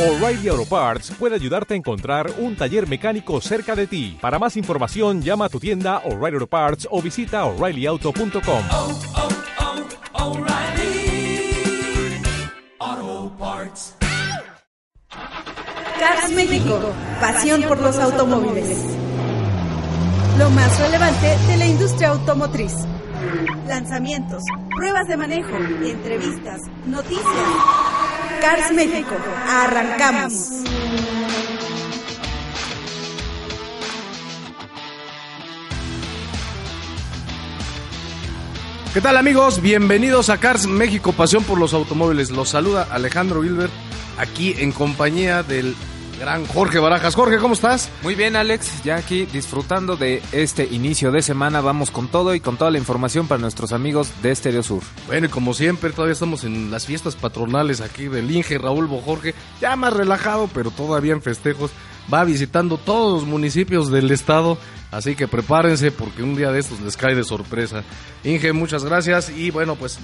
O'Reilly 0.00 0.48
Auto 0.48 0.64
Parts 0.64 1.10
puede 1.18 1.34
ayudarte 1.34 1.74
a 1.74 1.76
encontrar 1.76 2.32
un 2.38 2.56
taller 2.56 2.88
mecánico 2.88 3.38
cerca 3.42 3.76
de 3.76 3.86
ti. 3.86 4.16
Para 4.18 4.38
más 4.38 4.56
información, 4.56 5.20
llama 5.20 5.44
a 5.44 5.48
tu 5.50 5.60
tienda 5.60 5.98
O'Reilly 6.06 6.36
Auto 6.36 6.46
Parts 6.46 6.88
o 6.90 7.02
visita 7.02 7.44
oreillyauto.com. 7.44 8.62
oh, 8.72 8.98
oh, 12.78 13.32
Parts. 13.38 13.94
Cars 15.98 16.32
México, 16.34 16.80
pasión 17.20 17.62
por 17.64 17.78
los 17.82 17.98
automóviles. 17.98 18.78
Lo 20.38 20.48
más 20.48 20.80
relevante 20.80 21.36
de 21.46 21.56
la 21.58 21.66
industria 21.66 22.08
automotriz. 22.08 22.72
Lanzamientos, 23.68 24.42
pruebas 24.74 25.08
de 25.08 25.16
manejo, 25.18 25.56
entrevistas, 25.56 26.62
noticias. 26.86 28.09
Cars 28.40 28.72
México, 28.72 29.16
arrancamos. 29.46 30.48
¿Qué 38.94 39.00
tal 39.02 39.18
amigos? 39.18 39.60
Bienvenidos 39.60 40.30
a 40.30 40.38
Cars 40.38 40.66
México, 40.66 41.12
pasión 41.12 41.44
por 41.44 41.58
los 41.58 41.74
automóviles. 41.74 42.30
Los 42.30 42.48
saluda 42.48 42.88
Alejandro 42.90 43.42
Gilbert, 43.42 43.72
aquí 44.16 44.54
en 44.58 44.72
compañía 44.72 45.42
del 45.42 45.76
gran 46.20 46.44
Jorge 46.46 46.78
Barajas. 46.78 47.14
Jorge, 47.14 47.38
¿cómo 47.38 47.54
estás? 47.54 47.88
Muy 48.02 48.14
bien, 48.14 48.36
Alex, 48.36 48.84
ya 48.84 48.96
aquí 48.96 49.24
disfrutando 49.24 49.96
de 49.96 50.22
este 50.32 50.64
inicio 50.70 51.10
de 51.10 51.22
semana, 51.22 51.62
vamos 51.62 51.90
con 51.90 52.08
todo 52.08 52.34
y 52.34 52.40
con 52.40 52.58
toda 52.58 52.70
la 52.70 52.76
información 52.76 53.26
para 53.26 53.40
nuestros 53.40 53.72
amigos 53.72 54.12
de 54.22 54.30
Estereo 54.30 54.62
Sur. 54.62 54.82
Bueno, 55.06 55.26
y 55.26 55.30
como 55.30 55.54
siempre, 55.54 55.90
todavía 55.90 56.12
estamos 56.12 56.44
en 56.44 56.70
las 56.70 56.84
fiestas 56.84 57.16
patronales 57.16 57.80
aquí 57.80 58.06
del 58.06 58.30
Inge 58.30 58.58
Raúl 58.58 58.86
Bojorge, 58.86 59.34
ya 59.62 59.74
más 59.76 59.94
relajado, 59.94 60.48
pero 60.52 60.70
todavía 60.70 61.14
en 61.14 61.22
festejos. 61.22 61.70
Va 62.12 62.24
visitando 62.24 62.76
todos 62.76 63.20
los 63.20 63.28
municipios 63.28 63.90
del 63.90 64.10
estado, 64.10 64.58
así 64.90 65.16
que 65.16 65.26
prepárense 65.26 65.90
porque 65.90 66.22
un 66.22 66.36
día 66.36 66.52
de 66.52 66.60
estos 66.60 66.80
les 66.80 66.96
cae 66.96 67.14
de 67.14 67.24
sorpresa. 67.24 67.82
Inge, 68.24 68.52
muchas 68.52 68.84
gracias 68.84 69.30
y 69.30 69.50
bueno, 69.50 69.76
pues 69.76 69.98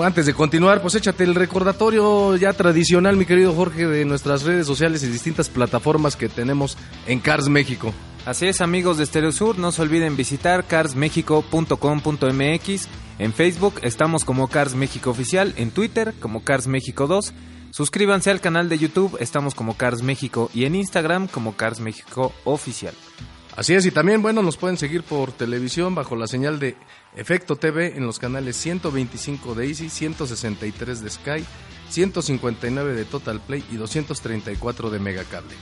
antes 0.00 0.26
de 0.26 0.32
continuar, 0.32 0.80
pues 0.80 0.94
échate 0.94 1.24
el 1.24 1.34
recordatorio 1.34 2.36
ya 2.36 2.52
tradicional, 2.54 3.16
mi 3.16 3.26
querido 3.26 3.52
Jorge, 3.52 3.86
de 3.86 4.04
nuestras 4.04 4.44
redes 4.44 4.66
sociales 4.66 5.02
y 5.02 5.08
distintas 5.08 5.48
plataformas 5.48 6.14
que 6.16 6.28
tenemos 6.28 6.78
en 7.06 7.18
Cars 7.20 7.48
México. 7.48 7.92
Así 8.24 8.46
es, 8.46 8.60
amigos 8.60 8.96
de 8.96 9.04
Estereo 9.04 9.32
Sur, 9.32 9.58
no 9.58 9.72
se 9.72 9.82
olviden 9.82 10.16
visitar 10.16 10.64
carsmexico.com.mx. 10.64 12.88
En 13.18 13.34
Facebook 13.34 13.74
estamos 13.82 14.24
como 14.24 14.48
Cars 14.48 14.74
México 14.74 15.10
Oficial, 15.10 15.52
en 15.56 15.70
Twitter 15.70 16.14
como 16.20 16.42
Cars 16.42 16.68
México 16.68 17.06
2. 17.06 17.34
Suscríbanse 17.70 18.30
al 18.30 18.40
canal 18.40 18.68
de 18.68 18.78
YouTube, 18.78 19.16
estamos 19.20 19.54
como 19.54 19.76
Cars 19.76 20.02
México 20.02 20.50
y 20.54 20.64
en 20.64 20.74
Instagram 20.74 21.28
como 21.28 21.56
Cars 21.56 21.80
México 21.80 22.32
Oficial. 22.44 22.94
Así 23.56 23.74
es, 23.74 23.84
y 23.84 23.90
también, 23.90 24.22
bueno, 24.22 24.42
nos 24.42 24.56
pueden 24.56 24.78
seguir 24.78 25.02
por 25.02 25.32
televisión 25.32 25.94
bajo 25.94 26.16
la 26.16 26.26
señal 26.26 26.58
de 26.58 26.76
Efecto 27.14 27.56
TV 27.56 27.96
en 27.96 28.06
los 28.06 28.18
canales 28.18 28.56
125 28.56 29.54
de 29.54 29.68
Easy, 29.68 29.90
163 29.90 31.02
de 31.02 31.10
Sky, 31.10 31.44
159 31.90 32.94
de 32.94 33.04
Total 33.04 33.40
Play 33.40 33.62
y 33.70 33.76
234 33.76 34.90
de 34.90 34.98
Megacable. 34.98 35.54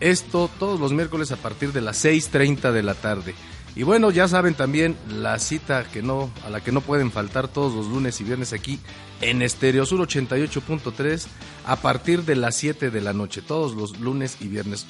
Esto 0.00 0.50
todos 0.58 0.80
los 0.80 0.92
miércoles 0.92 1.30
a 1.30 1.36
partir 1.36 1.72
de 1.72 1.82
las 1.82 2.04
6.30 2.04 2.72
de 2.72 2.82
la 2.82 2.94
tarde. 2.94 3.34
Y 3.76 3.82
bueno, 3.82 4.10
ya 4.10 4.28
saben 4.28 4.54
también 4.54 4.96
la 5.08 5.38
cita 5.38 5.84
que 5.84 6.02
no, 6.02 6.30
a 6.46 6.50
la 6.50 6.62
que 6.62 6.72
no 6.72 6.80
pueden 6.80 7.10
faltar 7.10 7.48
todos 7.48 7.74
los 7.74 7.86
lunes 7.88 8.20
y 8.20 8.24
viernes 8.24 8.52
aquí 8.52 8.78
en 9.20 9.42
Estereo 9.42 9.84
Sur 9.84 10.00
88.3 10.06 11.26
a 11.66 11.76
partir 11.76 12.24
de 12.24 12.36
las 12.36 12.54
7 12.56 12.90
de 12.90 13.00
la 13.00 13.12
noche, 13.12 13.42
todos 13.42 13.74
los 13.74 13.98
lunes 13.98 14.38
y 14.40 14.48
viernes. 14.48 14.86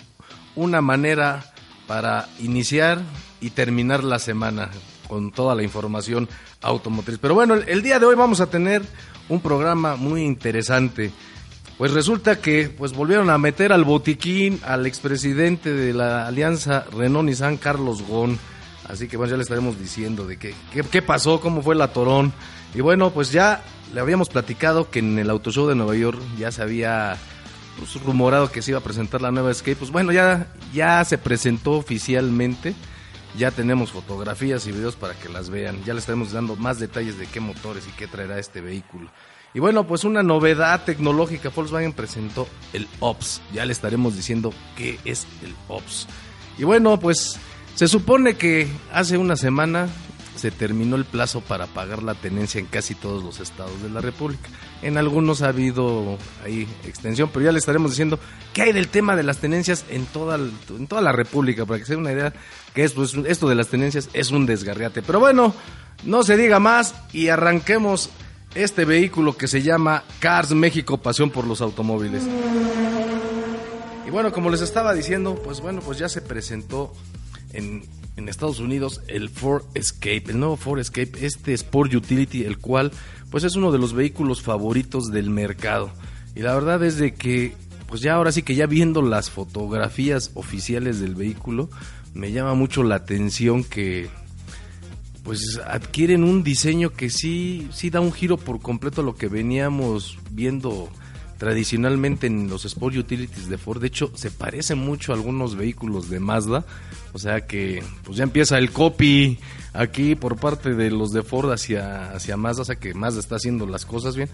Una 0.54 0.80
manera 0.80 1.54
para 1.86 2.28
iniciar 2.38 3.02
y 3.40 3.50
terminar 3.50 4.04
la 4.04 4.18
semana 4.18 4.70
con 5.08 5.32
toda 5.32 5.54
la 5.54 5.62
información 5.62 6.28
automotriz. 6.62 7.18
Pero 7.20 7.34
bueno, 7.34 7.54
el, 7.54 7.82
día 7.82 7.98
de 7.98 8.06
hoy 8.06 8.14
vamos 8.14 8.40
a 8.40 8.46
tener 8.46 8.82
un 9.28 9.40
programa 9.40 9.96
muy 9.96 10.22
interesante. 10.22 11.10
Pues 11.78 11.92
resulta 11.92 12.40
que 12.40 12.68
pues 12.68 12.92
volvieron 12.92 13.30
a 13.30 13.38
meter 13.38 13.72
al 13.72 13.84
botiquín 13.84 14.60
al 14.64 14.86
expresidente 14.86 15.72
de 15.72 15.92
la 15.92 16.26
alianza 16.26 16.84
Renault-Nissan, 16.92 17.56
Carlos 17.56 18.02
Gon. 18.02 18.38
Así 18.88 19.08
que 19.08 19.16
bueno, 19.16 19.32
ya 19.32 19.36
le 19.36 19.42
estaremos 19.42 19.78
diciendo 19.78 20.26
de 20.26 20.36
qué, 20.36 20.54
qué, 20.72 20.82
qué 20.82 21.02
pasó, 21.02 21.40
cómo 21.40 21.62
fue 21.62 21.74
la 21.74 21.92
torón. 21.92 22.32
Y 22.74 22.80
bueno, 22.80 23.10
pues 23.10 23.32
ya 23.32 23.64
le 23.92 24.00
habíamos 24.00 24.28
platicado 24.28 24.90
que 24.90 24.98
en 24.98 25.18
el 25.18 25.30
Auto 25.30 25.50
Show 25.50 25.68
de 25.68 25.74
Nueva 25.74 25.96
York 25.96 26.20
ya 26.38 26.52
se 26.52 26.62
había 26.62 27.16
pues, 27.78 27.94
rumorado 28.02 28.50
que 28.50 28.62
se 28.62 28.72
iba 28.72 28.78
a 28.78 28.82
presentar 28.82 29.22
la 29.22 29.30
nueva 29.30 29.50
Escape. 29.50 29.76
Pues 29.76 29.90
bueno, 29.90 30.12
ya, 30.12 30.48
ya 30.72 31.04
se 31.04 31.18
presentó 31.18 31.72
oficialmente. 31.72 32.74
Ya 33.36 33.50
tenemos 33.50 33.90
fotografías 33.90 34.66
y 34.66 34.72
videos 34.72 34.96
para 34.96 35.14
que 35.14 35.28
las 35.28 35.50
vean. 35.50 35.82
Ya 35.84 35.92
le 35.92 36.00
estaremos 36.00 36.32
dando 36.32 36.56
más 36.56 36.78
detalles 36.78 37.18
de 37.18 37.26
qué 37.26 37.40
motores 37.40 37.86
y 37.88 37.92
qué 37.92 38.06
traerá 38.06 38.38
este 38.38 38.60
vehículo. 38.60 39.10
Y 39.54 39.60
bueno, 39.60 39.86
pues 39.86 40.04
una 40.04 40.22
novedad 40.22 40.84
tecnológica. 40.84 41.50
Volkswagen 41.50 41.92
presentó 41.92 42.48
el 42.72 42.88
OPS. 43.00 43.40
Ya 43.52 43.64
le 43.64 43.72
estaremos 43.72 44.16
diciendo 44.16 44.52
qué 44.76 44.98
es 45.04 45.26
el 45.42 45.54
OPS. 45.68 46.06
Y 46.58 46.64
bueno, 46.64 46.98
pues 46.98 47.38
se 47.74 47.88
supone 47.88 48.34
que 48.34 48.68
hace 48.92 49.18
una 49.18 49.36
semana 49.36 49.88
se 50.36 50.50
terminó 50.50 50.96
el 50.96 51.04
plazo 51.04 51.40
para 51.40 51.66
pagar 51.66 52.02
la 52.02 52.14
tenencia 52.14 52.58
en 52.58 52.66
casi 52.66 52.94
todos 52.94 53.22
los 53.22 53.40
estados 53.40 53.82
de 53.82 53.90
la 53.90 54.00
República. 54.00 54.48
En 54.82 54.98
algunos 54.98 55.42
ha 55.42 55.48
habido 55.48 56.18
ahí 56.44 56.68
extensión, 56.84 57.30
pero 57.32 57.44
ya 57.44 57.52
le 57.52 57.58
estaremos 57.58 57.90
diciendo 57.90 58.18
qué 58.52 58.62
hay 58.62 58.72
del 58.72 58.88
tema 58.88 59.16
de 59.16 59.22
las 59.22 59.38
tenencias 59.38 59.84
en 59.88 60.06
toda, 60.06 60.36
en 60.36 60.86
toda 60.86 61.02
la 61.02 61.12
República, 61.12 61.64
para 61.66 61.78
que 61.78 61.86
se 61.86 61.92
den 61.92 62.00
una 62.00 62.12
idea 62.12 62.32
que 62.74 62.84
es, 62.84 62.92
pues, 62.92 63.14
esto 63.26 63.48
de 63.48 63.54
las 63.54 63.68
tenencias 63.68 64.10
es 64.12 64.30
un 64.30 64.46
desgarriate. 64.46 65.02
Pero 65.02 65.20
bueno, 65.20 65.54
no 66.04 66.22
se 66.22 66.36
diga 66.36 66.58
más 66.58 66.94
y 67.12 67.28
arranquemos 67.28 68.10
este 68.54 68.84
vehículo 68.84 69.36
que 69.36 69.48
se 69.48 69.62
llama 69.62 70.04
Cars 70.18 70.52
México 70.52 70.98
Pasión 70.98 71.30
por 71.30 71.46
los 71.46 71.60
Automóviles. 71.60 72.22
Y 74.06 74.10
bueno, 74.10 74.32
como 74.32 74.50
les 74.50 74.60
estaba 74.60 74.92
diciendo, 74.94 75.40
pues 75.42 75.60
bueno, 75.60 75.80
pues 75.80 75.98
ya 75.98 76.08
se 76.08 76.20
presentó 76.20 76.92
en, 77.52 77.84
en, 78.16 78.28
Estados 78.28 78.60
Unidos 78.60 79.02
el 79.08 79.28
Ford 79.28 79.64
Escape, 79.74 80.24
el 80.28 80.38
nuevo 80.38 80.56
Ford 80.56 80.80
Escape, 80.80 81.26
este 81.26 81.52
Sport 81.54 81.94
Utility, 81.94 82.44
el 82.44 82.58
cual 82.58 82.92
pues 83.30 83.44
es 83.44 83.56
uno 83.56 83.72
de 83.72 83.78
los 83.78 83.92
vehículos 83.92 84.42
favoritos 84.42 85.06
del 85.10 85.30
mercado. 85.30 85.90
Y 86.34 86.40
la 86.40 86.54
verdad 86.54 86.82
es 86.84 86.98
de 86.98 87.14
que 87.14 87.54
pues 87.86 88.00
ya 88.00 88.14
ahora 88.14 88.32
sí 88.32 88.42
que 88.42 88.54
ya 88.54 88.66
viendo 88.66 89.02
las 89.02 89.30
fotografías 89.30 90.30
oficiales 90.34 91.00
del 91.00 91.14
vehículo, 91.14 91.70
me 92.12 92.32
llama 92.32 92.54
mucho 92.54 92.82
la 92.82 92.96
atención 92.96 93.64
que 93.64 94.08
pues 95.22 95.60
adquieren 95.66 96.22
un 96.22 96.42
diseño 96.42 96.90
que 96.90 97.10
sí, 97.10 97.68
sí 97.72 97.90
da 97.90 98.00
un 98.00 98.12
giro 98.12 98.36
por 98.36 98.60
completo 98.60 99.00
a 99.00 99.04
lo 99.04 99.16
que 99.16 99.28
veníamos 99.28 100.18
viendo 100.30 100.88
tradicionalmente 101.38 102.26
en 102.26 102.48
los 102.48 102.64
Sport 102.64 102.96
Utilities 102.96 103.48
de 103.48 103.58
Ford. 103.58 103.80
De 103.80 103.88
hecho, 103.88 104.10
se 104.14 104.30
parece 104.30 104.74
mucho 104.74 105.12
a 105.12 105.16
algunos 105.16 105.56
vehículos 105.56 106.08
de 106.08 106.20
Mazda. 106.20 106.64
O 107.12 107.18
sea 107.18 107.46
que 107.46 107.82
pues 108.04 108.16
ya 108.18 108.24
empieza 108.24 108.58
el 108.58 108.70
copy 108.70 109.38
aquí 109.72 110.14
por 110.14 110.36
parte 110.36 110.74
de 110.74 110.90
los 110.90 111.12
de 111.12 111.22
Ford 111.22 111.52
hacia, 111.52 112.12
hacia 112.12 112.36
Mazda. 112.36 112.62
O 112.62 112.64
sea 112.64 112.76
que 112.76 112.94
Mazda 112.94 113.20
está 113.20 113.36
haciendo 113.36 113.66
las 113.66 113.86
cosas 113.86 114.16
bien. 114.16 114.28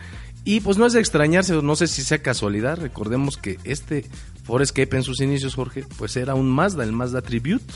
Y 0.44 0.60
pues 0.60 0.78
no 0.78 0.86
es 0.86 0.92
de 0.92 1.00
extrañarse, 1.00 1.60
no 1.62 1.76
sé 1.76 1.86
si 1.86 2.02
sea 2.02 2.22
casualidad. 2.22 2.78
Recordemos 2.78 3.36
que 3.36 3.58
este 3.64 4.06
Ford 4.44 4.62
Escape 4.62 4.96
en 4.96 5.02
sus 5.02 5.20
inicios, 5.20 5.54
Jorge, 5.54 5.84
pues 5.98 6.16
era 6.16 6.34
un 6.34 6.50
Mazda, 6.50 6.84
el 6.84 6.92
Mazda 6.92 7.22
Tribute. 7.22 7.72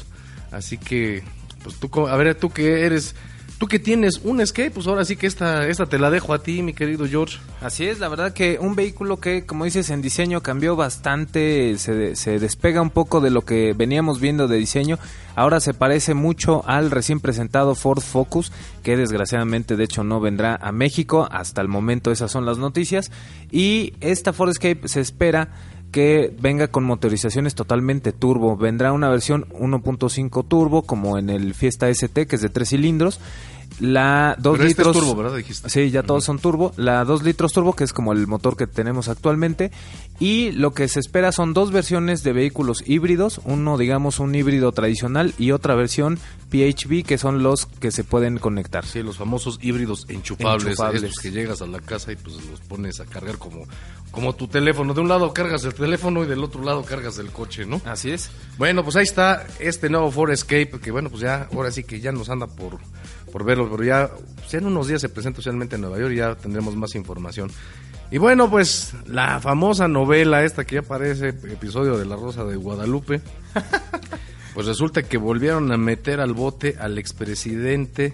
Así 0.50 0.78
que, 0.78 1.22
pues 1.62 1.76
tú, 1.76 2.06
a 2.06 2.16
ver, 2.16 2.34
tú 2.36 2.50
que 2.50 2.86
eres 2.86 3.14
Tú 3.58 3.68
que 3.68 3.78
tienes 3.78 4.20
un 4.24 4.40
Escape, 4.40 4.72
pues 4.72 4.88
ahora 4.88 5.04
sí 5.04 5.14
que 5.16 5.28
esta, 5.28 5.68
esta 5.68 5.86
te 5.86 5.98
la 5.98 6.10
dejo 6.10 6.34
a 6.34 6.42
ti, 6.42 6.62
mi 6.62 6.74
querido 6.74 7.06
George. 7.06 7.38
Así 7.60 7.86
es, 7.86 8.00
la 8.00 8.08
verdad 8.08 8.32
que 8.32 8.58
un 8.60 8.74
vehículo 8.74 9.18
que, 9.18 9.46
como 9.46 9.64
dices, 9.64 9.90
en 9.90 10.02
diseño 10.02 10.42
cambió 10.42 10.74
bastante, 10.74 11.78
se, 11.78 12.16
se 12.16 12.38
despega 12.40 12.82
un 12.82 12.90
poco 12.90 13.20
de 13.20 13.30
lo 13.30 13.42
que 13.42 13.72
veníamos 13.72 14.20
viendo 14.20 14.48
de 14.48 14.58
diseño. 14.58 14.98
Ahora 15.36 15.60
se 15.60 15.72
parece 15.72 16.14
mucho 16.14 16.66
al 16.66 16.90
recién 16.90 17.20
presentado 17.20 17.76
Ford 17.76 18.00
Focus, 18.00 18.50
que 18.82 18.96
desgraciadamente 18.96 19.76
de 19.76 19.84
hecho 19.84 20.02
no 20.02 20.20
vendrá 20.20 20.56
a 20.60 20.72
México. 20.72 21.28
Hasta 21.30 21.60
el 21.60 21.68
momento 21.68 22.10
esas 22.10 22.32
son 22.32 22.46
las 22.46 22.58
noticias. 22.58 23.12
Y 23.52 23.94
esta 24.00 24.32
Ford 24.32 24.50
Escape 24.50 24.88
se 24.88 25.00
espera 25.00 25.50
que 25.94 26.34
venga 26.40 26.66
con 26.66 26.82
motorizaciones 26.82 27.54
totalmente 27.54 28.10
turbo. 28.10 28.56
Vendrá 28.56 28.92
una 28.92 29.08
versión 29.08 29.46
1.5 29.50 30.44
turbo 30.48 30.82
como 30.82 31.18
en 31.18 31.30
el 31.30 31.54
Fiesta 31.54 31.88
ST 31.88 32.26
que 32.26 32.34
es 32.34 32.42
de 32.42 32.48
tres 32.48 32.70
cilindros 32.70 33.20
La 33.80 34.36
2 34.38 34.56
Pero 34.56 34.68
este 34.68 34.82
es 34.82 34.86
litros. 34.86 34.96
turbo, 35.04 35.16
¿verdad? 35.22 35.36
Dijiste. 35.36 35.68
Sí, 35.68 35.90
ya 35.90 36.02
todos 36.02 36.24
son 36.24 36.38
turbo. 36.38 36.72
La 36.76 37.04
2 37.04 37.22
litros 37.22 37.52
turbo, 37.52 37.74
que 37.74 37.84
es 37.84 37.92
como 37.92 38.12
el 38.12 38.26
motor 38.26 38.56
que 38.56 38.66
tenemos 38.66 39.08
actualmente. 39.08 39.70
Y 40.20 40.52
lo 40.52 40.72
que 40.72 40.86
se 40.88 41.00
espera 41.00 41.32
son 41.32 41.54
dos 41.54 41.72
versiones 41.72 42.22
de 42.22 42.32
vehículos 42.32 42.84
híbridos. 42.86 43.40
Uno, 43.44 43.76
digamos, 43.76 44.20
un 44.20 44.34
híbrido 44.34 44.72
tradicional 44.72 45.34
y 45.38 45.50
otra 45.50 45.74
versión 45.74 46.18
PHV, 46.50 47.02
que 47.04 47.18
son 47.18 47.42
los 47.42 47.66
que 47.66 47.90
se 47.90 48.04
pueden 48.04 48.38
conectar. 48.38 48.86
Sí, 48.86 49.02
los 49.02 49.16
famosos 49.18 49.58
híbridos 49.60 50.06
enchufables, 50.08 50.66
Enchufables. 50.66 51.02
estos 51.02 51.18
que 51.18 51.30
llegas 51.32 51.60
a 51.62 51.66
la 51.66 51.80
casa 51.80 52.12
y 52.12 52.16
pues 52.16 52.36
los 52.48 52.60
pones 52.60 53.00
a 53.00 53.06
cargar 53.06 53.38
como, 53.38 53.66
como 54.12 54.34
tu 54.36 54.46
teléfono. 54.46 54.94
De 54.94 55.00
un 55.00 55.08
lado 55.08 55.32
cargas 55.34 55.64
el 55.64 55.74
teléfono 55.74 56.22
y 56.22 56.26
del 56.28 56.44
otro 56.44 56.62
lado 56.62 56.84
cargas 56.84 57.18
el 57.18 57.30
coche, 57.30 57.66
¿no? 57.66 57.80
Así 57.84 58.12
es. 58.12 58.30
Bueno, 58.56 58.84
pues 58.84 58.94
ahí 58.94 59.02
está 59.02 59.44
este 59.58 59.88
nuevo 59.90 60.12
Ford 60.12 60.30
Escape, 60.30 60.78
que 60.80 60.92
bueno, 60.92 61.10
pues 61.10 61.22
ya, 61.22 61.48
ahora 61.52 61.72
sí 61.72 61.82
que 61.82 61.98
ya 62.00 62.12
nos 62.12 62.30
anda 62.30 62.46
por, 62.46 62.78
por 63.34 63.44
verlo, 63.44 63.68
pero 63.68 63.82
ya, 63.82 64.10
en 64.52 64.66
unos 64.66 64.86
días 64.86 65.00
se 65.00 65.08
presenta 65.08 65.38
oficialmente 65.38 65.74
en 65.74 65.80
Nueva 65.80 65.98
York 65.98 66.12
y 66.12 66.18
ya 66.18 66.36
tendremos 66.36 66.76
más 66.76 66.94
información. 66.94 67.50
Y 68.12 68.18
bueno, 68.18 68.48
pues 68.48 68.94
la 69.08 69.40
famosa 69.40 69.88
novela 69.88 70.44
esta 70.44 70.64
que 70.64 70.76
ya 70.76 70.82
parece 70.82 71.30
episodio 71.30 71.98
de 71.98 72.06
La 72.06 72.14
Rosa 72.14 72.44
de 72.44 72.54
Guadalupe, 72.54 73.22
pues 74.54 74.66
resulta 74.66 75.02
que 75.02 75.18
volvieron 75.18 75.72
a 75.72 75.76
meter 75.76 76.20
al 76.20 76.32
bote 76.32 76.76
al 76.78 76.96
expresidente 76.96 78.12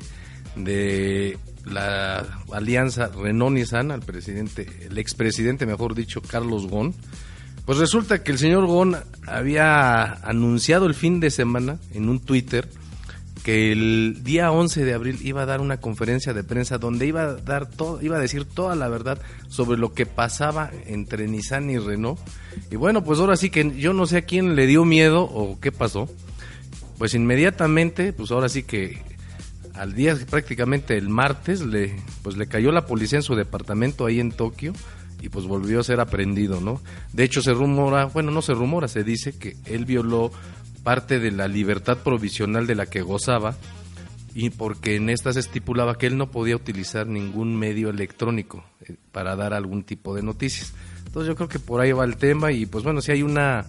de 0.57 1.39
la 1.67 2.27
alianza 2.51 3.11
Renault-Nissan, 3.13 3.91
al 3.91 4.01
presidente, 4.01 4.87
el 4.89 4.97
expresidente, 4.97 5.67
mejor 5.67 5.95
dicho, 5.95 6.23
Carlos 6.23 6.67
Ghosn. 6.67 6.95
Pues 7.67 7.77
resulta 7.77 8.23
que 8.23 8.33
el 8.33 8.39
señor 8.39 8.65
Gon 8.65 8.97
había 9.27 10.15
anunciado 10.27 10.87
el 10.87 10.95
fin 10.95 11.21
de 11.21 11.31
semana 11.31 11.79
en 11.93 12.09
un 12.09 12.21
Twitter 12.21 12.71
que 13.43 13.73
el 13.73 14.21
día 14.23 14.53
11 14.53 14.85
de 14.85 14.95
abril 14.95 15.19
iba 15.23 15.43
a 15.43 15.47
dar 15.47 15.61
una 15.61 15.79
conferencia 15.79 16.33
de 16.33 16.45
prensa 16.45 16.79
donde 16.79 17.07
iba 17.07 17.23
a 17.23 17.35
dar 17.35 17.67
todo, 17.67 18.03
iba 18.03 18.17
a 18.17 18.21
decir 18.21 18.45
toda 18.45 18.75
la 18.75 18.89
verdad 18.89 19.21
sobre 19.49 19.79
lo 19.79 19.93
que 19.95 20.07
pasaba 20.07 20.71
entre 20.87 21.27
Nissan 21.27 21.71
y 21.71 21.79
Renault. 21.79 22.19
Y 22.71 22.77
bueno, 22.77 23.03
pues 23.03 23.19
ahora 23.19 23.37
sí 23.37 23.51
que 23.51 23.79
yo 23.79 23.93
no 23.93 24.07
sé 24.07 24.19
a 24.19 24.23
quién 24.23 24.57
le 24.57 24.67
dio 24.67 24.85
miedo 24.85 25.23
o 25.23 25.59
qué 25.61 25.73
pasó. 25.73 26.09
Pues 26.99 27.15
inmediatamente, 27.15 28.13
pues 28.13 28.31
ahora 28.31 28.49
sí 28.51 28.63
que 28.63 29.03
al 29.75 29.95
día 29.95 30.17
prácticamente 30.29 30.99
el 30.99 31.09
martes 31.09 31.63
le 31.63 31.97
pues 32.23 32.37
le 32.37 32.47
cayó 32.47 32.73
la 32.73 32.87
policía 32.87 33.19
en 33.19 33.23
su 33.23 33.35
departamento 33.35 34.05
ahí 34.05 34.21
en 34.21 34.33
Tokio 34.33 34.75
y 35.23 35.29
pues 35.29 35.47
volvió 35.47 35.81
a 35.81 35.85
ser 35.85 36.01
aprendido, 36.01 36.61
¿no? 36.61 36.81
De 37.13 37.25
hecho 37.25 37.41
se 37.41 37.53
rumora, 37.53 38.07
bueno, 38.07 38.31
no 38.31 38.43
se 38.43 38.55
rumora, 38.55 38.89
se 38.89 39.05
dice 39.05 39.39
que 39.39 39.57
él 39.67 39.85
violó 39.85 40.33
parte 40.83 41.19
de 41.19 41.31
la 41.31 41.49
libertad 41.49 41.99
provisional 41.99 42.67
de 42.67 42.75
la 42.75 42.87
que 42.87 43.03
gozaba 43.03 43.57
y 44.35 44.51
porque 44.51 44.97
en 44.97 45.11
esta 45.11 45.33
se 45.33 45.41
estipulaba 45.41 45.99
que 45.99 46.07
él 46.07 46.17
no 46.17 46.31
podía 46.31 46.57
utilizar 46.57 47.07
ningún 47.07 47.59
medio 47.59 47.91
electrónico 47.91 48.65
eh, 48.87 48.97
para 49.13 49.37
dar 49.37 49.55
algún 49.55 49.83
tipo 49.83 50.15
de 50.15 50.23
noticias. 50.23 50.73
Entonces 51.07 51.29
yo 51.29 51.37
creo 51.37 51.49
que 51.49 51.59
por 51.59 51.81
ahí 51.81 51.93
va 51.93 52.05
el 52.05 52.17
tema 52.17 52.53
y 52.53 52.67
pues 52.67 52.85
bueno, 52.85 53.01
si 53.01 53.13
hay 53.13 53.23
una 53.23 53.67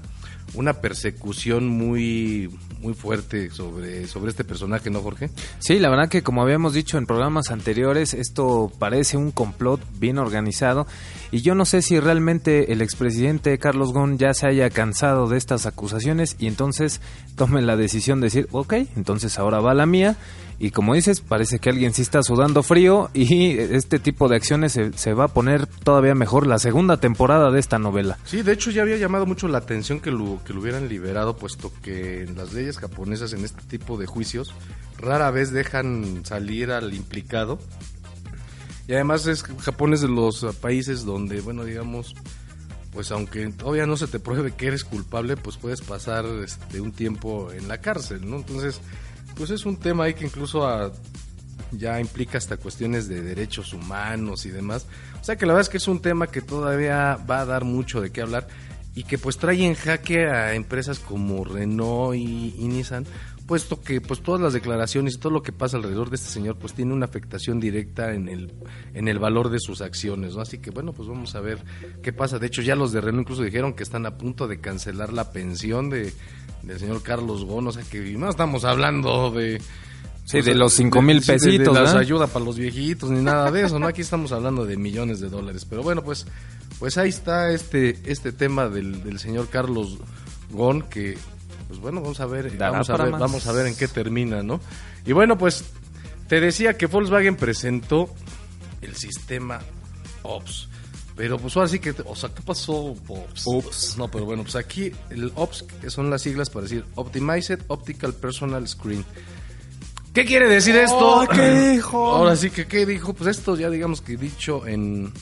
una 0.53 0.73
persecución 0.73 1.67
muy 1.67 2.49
muy 2.79 2.93
fuerte 2.93 3.49
sobre 3.51 4.07
sobre 4.07 4.31
este 4.31 4.43
personaje, 4.43 4.89
¿no, 4.89 5.01
Jorge? 5.01 5.29
Sí, 5.59 5.79
la 5.79 5.89
verdad 5.89 6.09
que 6.09 6.23
como 6.23 6.41
habíamos 6.41 6.73
dicho 6.73 6.97
en 6.97 7.05
programas 7.05 7.49
anteriores, 7.49 8.13
esto 8.13 8.71
parece 8.77 9.17
un 9.17 9.31
complot 9.31 9.81
bien 9.97 10.17
organizado 10.17 10.85
y 11.31 11.41
yo 11.41 11.55
no 11.55 11.65
sé 11.65 11.81
si 11.81 11.99
realmente 11.99 12.73
el 12.73 12.81
expresidente 12.81 13.57
Carlos 13.57 13.93
Ghosn 13.93 14.17
ya 14.17 14.33
se 14.33 14.47
haya 14.47 14.69
cansado 14.69 15.27
de 15.27 15.37
estas 15.37 15.65
acusaciones 15.65 16.35
y 16.39 16.47
entonces 16.47 17.01
tome 17.35 17.61
la 17.61 17.77
decisión 17.77 18.19
de 18.19 18.27
decir, 18.27 18.47
ok, 18.51 18.73
entonces 18.95 19.39
ahora 19.39 19.59
va 19.59 19.73
la 19.73 19.85
mía 19.85 20.17
y 20.59 20.69
como 20.69 20.93
dices, 20.93 21.21
parece 21.21 21.57
que 21.57 21.69
alguien 21.69 21.91
sí 21.91 22.03
está 22.03 22.21
sudando 22.21 22.61
frío 22.61 23.09
y 23.15 23.57
este 23.57 23.97
tipo 23.97 24.27
de 24.27 24.35
acciones 24.35 24.73
se, 24.73 24.93
se 24.93 25.13
va 25.13 25.23
a 25.25 25.27
poner 25.29 25.65
todavía 25.65 26.13
mejor 26.13 26.45
la 26.45 26.59
segunda 26.59 26.97
temporada 26.97 27.49
de 27.49 27.59
esta 27.59 27.79
novela. 27.79 28.19
Sí, 28.25 28.43
de 28.43 28.51
hecho 28.51 28.69
ya 28.69 28.83
había 28.83 28.97
llamado 28.97 29.25
mucho 29.25 29.47
la 29.47 29.57
atención 29.57 29.99
que 29.99 30.11
lo, 30.11 30.39
que 30.45 30.53
lo 30.53 30.61
hubieran 30.61 30.87
liberado, 30.87 31.35
puesto 31.35 31.71
que 31.81 32.21
en 32.23 32.37
las 32.37 32.53
leyes 32.53 32.77
japonesas 32.77 33.33
en 33.33 33.43
este 33.43 33.63
tipo 33.63 33.97
de 33.97 34.05
juicios 34.05 34.53
rara 34.99 35.31
vez 35.31 35.51
dejan 35.51 36.23
salir 36.25 36.71
al 36.71 36.93
implicado. 36.93 37.57
Y 38.87 38.93
además 38.93 39.25
es 39.27 39.43
Japón 39.43 39.93
es 39.93 40.01
de 40.01 40.07
los 40.09 40.43
países 40.59 41.05
donde, 41.05 41.39
bueno, 41.41 41.63
digamos, 41.63 42.15
pues 42.91 43.11
aunque 43.11 43.47
todavía 43.51 43.85
no 43.85 43.95
se 43.95 44.07
te 44.07 44.19
pruebe 44.19 44.51
que 44.53 44.67
eres 44.67 44.83
culpable, 44.83 45.37
pues 45.37 45.57
puedes 45.57 45.81
pasar 45.81 46.25
este, 46.43 46.81
un 46.81 46.91
tiempo 46.91 47.51
en 47.51 47.67
la 47.67 47.77
cárcel, 47.79 48.29
¿no? 48.29 48.37
Entonces, 48.37 48.81
pues 49.35 49.49
es 49.49 49.65
un 49.65 49.77
tema 49.77 50.05
ahí 50.05 50.13
que 50.13 50.25
incluso 50.25 50.67
a- 50.67 50.91
ya 51.71 52.01
implica 52.01 52.37
hasta 52.37 52.57
cuestiones 52.57 53.07
de 53.07 53.21
derechos 53.21 53.71
humanos 53.73 54.45
y 54.45 54.49
demás. 54.49 54.85
O 55.21 55.23
sea 55.23 55.37
que 55.37 55.45
la 55.45 55.53
verdad 55.53 55.61
es 55.67 55.69
que 55.69 55.77
es 55.77 55.87
un 55.87 56.01
tema 56.01 56.27
que 56.27 56.41
todavía 56.41 57.17
va 57.29 57.39
a 57.41 57.45
dar 57.45 57.63
mucho 57.63 58.01
de 58.01 58.11
qué 58.11 58.21
hablar 58.21 58.47
y 58.93 59.03
que 59.05 59.17
pues 59.17 59.37
trae 59.37 59.63
en 59.65 59.75
jaque 59.75 60.27
a 60.27 60.53
empresas 60.53 60.99
como 60.99 61.45
Renault 61.45 62.15
y, 62.17 62.55
y 62.57 62.67
Nissan, 62.67 63.05
puesto 63.47 63.81
que 63.81 63.99
pues 64.01 64.21
todas 64.21 64.39
las 64.41 64.53
declaraciones 64.53 65.15
y 65.15 65.17
todo 65.17 65.31
lo 65.33 65.43
que 65.43 65.51
pasa 65.51 65.77
alrededor 65.77 66.09
de 66.09 66.15
este 66.15 66.29
señor 66.29 66.55
pues 66.57 66.73
tiene 66.73 66.93
una 66.93 67.05
afectación 67.05 67.59
directa 67.59 68.13
en 68.13 68.29
el 68.29 68.53
en 68.93 69.07
el 69.07 69.19
valor 69.19 69.49
de 69.49 69.59
sus 69.59 69.81
acciones, 69.81 70.35
¿no? 70.35 70.41
Así 70.41 70.57
que 70.59 70.71
bueno, 70.71 70.93
pues 70.93 71.07
vamos 71.09 71.35
a 71.35 71.41
ver 71.41 71.59
qué 72.01 72.13
pasa. 72.13 72.39
De 72.39 72.47
hecho, 72.47 72.61
ya 72.61 72.75
los 72.75 72.91
de 72.91 73.01
Renault 73.01 73.23
incluso 73.25 73.43
dijeron 73.43 73.73
que 73.73 73.83
están 73.83 74.05
a 74.05 74.17
punto 74.17 74.47
de 74.47 74.59
cancelar 74.59 75.11
la 75.13 75.31
pensión 75.31 75.89
de 75.89 76.13
del 76.63 76.79
señor 76.79 77.01
Carlos 77.01 77.43
Gon, 77.45 77.67
o 77.67 77.71
sea 77.71 77.83
que 77.83 77.99
no 78.17 78.29
estamos 78.29 78.63
hablando 78.65 79.31
de 79.31 79.61
Sí, 80.23 80.37
o 80.37 80.43
de 80.43 80.53
los 80.53 80.73
cinco 80.73 81.01
mil 81.01 81.21
sí, 81.21 81.31
de- 81.31 81.37
de 81.39 81.39
pesitos, 81.45 81.73
las 81.73 81.95
ayuda 81.95 82.27
para 82.27 82.45
los 82.45 82.55
viejitos 82.55 83.09
ni 83.09 83.21
nada 83.21 83.49
de 83.51 83.63
eso, 83.63 83.79
¿no? 83.79 83.87
Aquí 83.87 84.01
estamos 84.01 84.31
hablando 84.31 84.65
de 84.65 84.77
millones 84.77 85.19
de 85.19 85.29
dólares. 85.29 85.65
Pero 85.67 85.81
bueno, 85.81 86.03
pues, 86.03 86.27
pues 86.77 86.97
ahí 86.99 87.09
está 87.09 87.51
este, 87.51 87.97
este 88.05 88.31
tema 88.31 88.69
del, 88.69 89.03
del 89.03 89.17
señor 89.17 89.49
Carlos 89.49 89.97
Gon, 90.51 90.83
que, 90.83 91.17
pues 91.71 91.79
bueno, 91.79 92.01
vamos 92.01 92.19
a 92.19 92.25
ver, 92.25 92.57
vamos 92.57 92.89
a 92.89 92.97
ver, 92.97 93.11
vamos 93.11 93.47
a 93.47 93.53
ver 93.53 93.65
en 93.65 93.75
qué 93.77 93.87
termina, 93.87 94.43
¿no? 94.43 94.59
Y 95.05 95.13
bueno, 95.13 95.37
pues, 95.37 95.63
te 96.27 96.41
decía 96.41 96.75
que 96.77 96.85
Volkswagen 96.85 97.37
presentó 97.37 98.13
el 98.81 98.97
sistema 98.97 99.61
OPS. 100.23 100.67
Pero 101.15 101.37
pues 101.37 101.55
ahora 101.55 101.69
sí 101.69 101.79
que, 101.79 101.95
o 102.03 102.13
sea, 102.13 102.33
¿qué 102.33 102.41
pasó? 102.41 102.73
OPS. 103.07 103.43
Ops. 103.45 103.95
No, 103.97 104.11
pero 104.11 104.25
bueno, 104.25 104.43
pues 104.43 104.57
aquí 104.57 104.91
el 105.11 105.31
OPS, 105.33 105.63
que 105.79 105.89
son 105.89 106.09
las 106.09 106.23
siglas 106.23 106.49
para 106.49 106.63
decir 106.63 106.83
Optimized 106.95 107.61
Optical 107.69 108.13
Personal 108.15 108.67
Screen. 108.67 109.05
¿Qué 110.13 110.25
quiere 110.25 110.49
decir 110.49 110.75
esto? 110.75 111.21
Oh, 111.21 111.25
¿qué 111.25 111.71
dijo? 111.71 112.05
Ahora 112.13 112.35
sí 112.35 112.49
que, 112.49 112.67
¿qué 112.67 112.85
dijo? 112.85 113.13
Pues 113.13 113.37
esto 113.37 113.55
ya 113.55 113.69
digamos 113.69 114.01
que 114.01 114.17
dicho 114.17 114.67
en, 114.67 115.13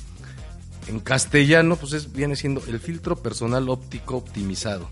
en 0.88 1.00
castellano, 1.00 1.76
pues 1.76 1.94
es, 1.94 2.12
viene 2.12 2.36
siendo 2.36 2.64
el 2.68 2.80
filtro 2.80 3.18
personal 3.18 3.70
óptico 3.70 4.18
optimizado. 4.18 4.90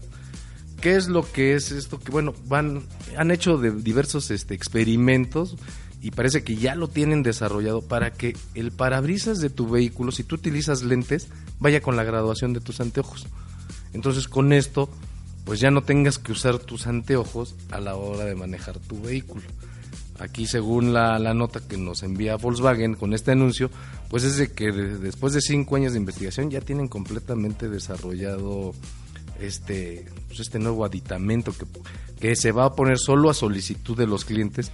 ¿Qué 0.81 0.95
es 0.95 1.07
lo 1.07 1.29
que 1.31 1.55
es 1.55 1.71
esto? 1.71 1.99
Que 1.99 2.11
bueno, 2.11 2.33
van, 2.45 2.83
han 3.17 3.31
hecho 3.31 3.57
diversos 3.57 4.29
este, 4.31 4.53
experimentos 4.53 5.55
y 6.01 6.11
parece 6.11 6.43
que 6.43 6.55
ya 6.55 6.75
lo 6.75 6.87
tienen 6.87 7.23
desarrollado 7.23 7.81
para 7.81 8.13
que 8.13 8.35
el 8.53 8.71
parabrisas 8.71 9.39
de 9.39 9.49
tu 9.49 9.67
vehículo, 9.67 10.11
si 10.11 10.23
tú 10.23 10.35
utilizas 10.35 10.83
lentes, 10.83 11.27
vaya 11.59 11.81
con 11.81 11.95
la 11.95 12.03
graduación 12.03 12.53
de 12.53 12.61
tus 12.61 12.79
anteojos. 12.79 13.25
Entonces 13.93 14.27
con 14.27 14.53
esto, 14.53 14.89
pues 15.45 15.59
ya 15.59 15.71
no 15.71 15.81
tengas 15.81 16.19
que 16.19 16.31
usar 16.31 16.59
tus 16.59 16.85
anteojos 16.85 17.55
a 17.71 17.79
la 17.79 17.95
hora 17.95 18.25
de 18.25 18.35
manejar 18.35 18.77
tu 18.79 19.01
vehículo. 19.01 19.43
Aquí, 20.19 20.47
según 20.47 20.93
la, 20.93 21.19
nota 21.35 21.59
que 21.59 21.77
nos 21.77 22.01
envía 22.03 22.37
Volkswagen 22.37 22.95
con 22.95 23.13
este 23.13 23.31
anuncio, 23.31 23.69
pues 24.09 24.23
es 24.23 24.37
de 24.37 24.51
que 24.51 24.71
de- 24.71 24.97
después 24.97 25.33
de 25.33 25.41
cinco 25.41 25.75
años 25.75 25.93
de 25.93 25.99
investigación 25.99 26.49
ya 26.49 26.59
tienen 26.61 26.87
completamente 26.87 27.69
desarrollado 27.69 28.73
este, 29.41 30.05
pues 30.27 30.39
este 30.39 30.59
nuevo 30.59 30.85
aditamento 30.85 31.53
que, 31.53 31.65
que 32.19 32.35
se 32.35 32.51
va 32.51 32.65
a 32.65 32.73
poner 32.75 32.97
solo 32.97 33.29
a 33.29 33.33
solicitud 33.33 33.97
de 33.97 34.07
los 34.07 34.25
clientes. 34.25 34.71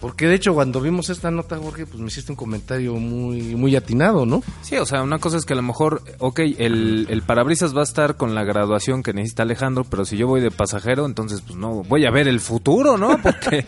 Porque 0.00 0.26
de 0.26 0.34
hecho 0.34 0.52
cuando 0.52 0.82
vimos 0.82 1.08
esta 1.08 1.30
nota, 1.30 1.56
Jorge, 1.56 1.86
pues 1.86 1.98
me 1.98 2.08
hiciste 2.08 2.30
un 2.30 2.36
comentario 2.36 2.94
muy, 2.96 3.54
muy 3.54 3.74
atinado, 3.74 4.26
¿no? 4.26 4.42
Sí, 4.60 4.76
o 4.76 4.84
sea, 4.84 5.02
una 5.02 5.18
cosa 5.18 5.38
es 5.38 5.46
que 5.46 5.54
a 5.54 5.56
lo 5.56 5.62
mejor, 5.62 6.02
ok, 6.18 6.40
el, 6.58 7.06
el 7.08 7.22
parabrisas 7.22 7.74
va 7.74 7.80
a 7.80 7.84
estar 7.84 8.16
con 8.18 8.34
la 8.34 8.44
graduación 8.44 9.02
que 9.02 9.14
necesita 9.14 9.44
Alejandro, 9.44 9.84
pero 9.84 10.04
si 10.04 10.18
yo 10.18 10.26
voy 10.26 10.42
de 10.42 10.50
pasajero, 10.50 11.06
entonces 11.06 11.40
pues 11.40 11.56
no, 11.56 11.84
voy 11.84 12.04
a 12.04 12.10
ver 12.10 12.28
el 12.28 12.40
futuro, 12.40 12.98
¿no? 12.98 13.16
Porque 13.22 13.64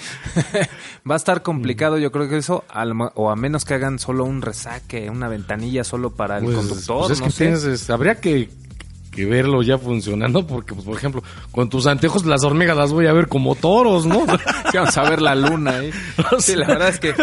va 1.10 1.14
a 1.14 1.18
estar 1.18 1.42
complicado, 1.42 1.96
yo 1.96 2.12
creo 2.12 2.28
que 2.28 2.36
eso, 2.36 2.64
o 3.14 3.30
a 3.30 3.36
menos 3.36 3.64
que 3.64 3.74
hagan 3.74 3.98
solo 3.98 4.24
un 4.24 4.42
resaque, 4.42 5.08
una 5.08 5.28
ventanilla 5.28 5.84
solo 5.84 6.10
para 6.14 6.38
el 6.38 6.44
Pues, 6.44 6.56
conductor, 6.56 7.06
pues 7.06 7.12
es 7.12 7.20
no 7.20 7.26
que 7.26 7.32
sé. 7.32 7.44
tienes, 7.44 7.88
habría 7.90 8.16
que, 8.20 8.50
que 9.16 9.24
verlo 9.26 9.62
ya 9.62 9.78
funcionando, 9.78 10.46
porque, 10.46 10.74
pues, 10.74 10.84
por 10.86 10.96
ejemplo, 10.96 11.22
con 11.50 11.68
tus 11.70 11.86
anteojos 11.86 12.24
las 12.26 12.44
hormigas 12.44 12.76
las 12.76 12.92
voy 12.92 13.06
a 13.06 13.12
ver 13.12 13.26
como 13.28 13.54
toros, 13.56 14.06
¿no? 14.06 14.24
Sí, 14.70 14.76
vamos 14.78 14.96
a 14.98 15.08
ver 15.08 15.22
la 15.22 15.34
luna 15.34 15.78
ahí. 15.78 15.90
Sí, 16.38 16.54
la 16.54 16.66
verdad 16.66 16.88
es 16.90 17.00
que 17.00 17.10
eh, 17.10 17.14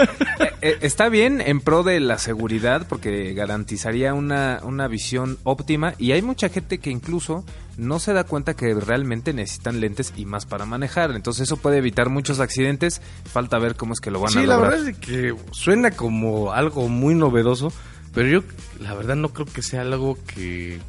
eh, 0.61 0.77
está 0.81 1.07
bien 1.09 1.39
en 1.41 1.59
pro 1.61 1.83
de 1.83 1.99
la 1.99 2.17
seguridad 2.17 2.87
porque 2.89 3.33
garantizaría 3.33 4.13
una, 4.13 4.59
una 4.63 4.87
visión 4.87 5.37
óptima 5.43 5.93
y 5.99 6.13
hay 6.13 6.21
mucha 6.21 6.49
gente 6.49 6.79
que 6.79 6.89
incluso 6.89 7.45
no 7.77 7.99
se 7.99 8.13
da 8.13 8.23
cuenta 8.23 8.55
que 8.55 8.73
realmente 8.73 9.33
necesitan 9.33 9.79
lentes 9.81 10.13
y 10.15 10.25
más 10.25 10.45
para 10.45 10.65
manejar. 10.65 11.11
Entonces 11.11 11.43
eso 11.43 11.57
puede 11.57 11.77
evitar 11.77 12.09
muchos 12.09 12.39
accidentes. 12.39 13.01
Falta 13.25 13.59
ver 13.59 13.75
cómo 13.75 13.93
es 13.93 13.99
que 13.99 14.09
lo 14.09 14.19
van 14.19 14.29
a 14.29 14.41
Sí, 14.41 14.45
la 14.47 14.55
lograr. 14.55 14.71
verdad 14.71 14.87
es 14.89 14.97
que 14.97 15.35
suena 15.51 15.91
como 15.91 16.53
algo 16.53 16.87
muy 16.87 17.13
novedoso, 17.13 17.71
pero 18.13 18.27
yo 18.29 18.43
la 18.79 18.93
verdad 18.95 19.15
no 19.15 19.29
creo 19.29 19.45
que 19.47 19.61
sea 19.61 19.81
algo 19.81 20.17
que, 20.33 20.79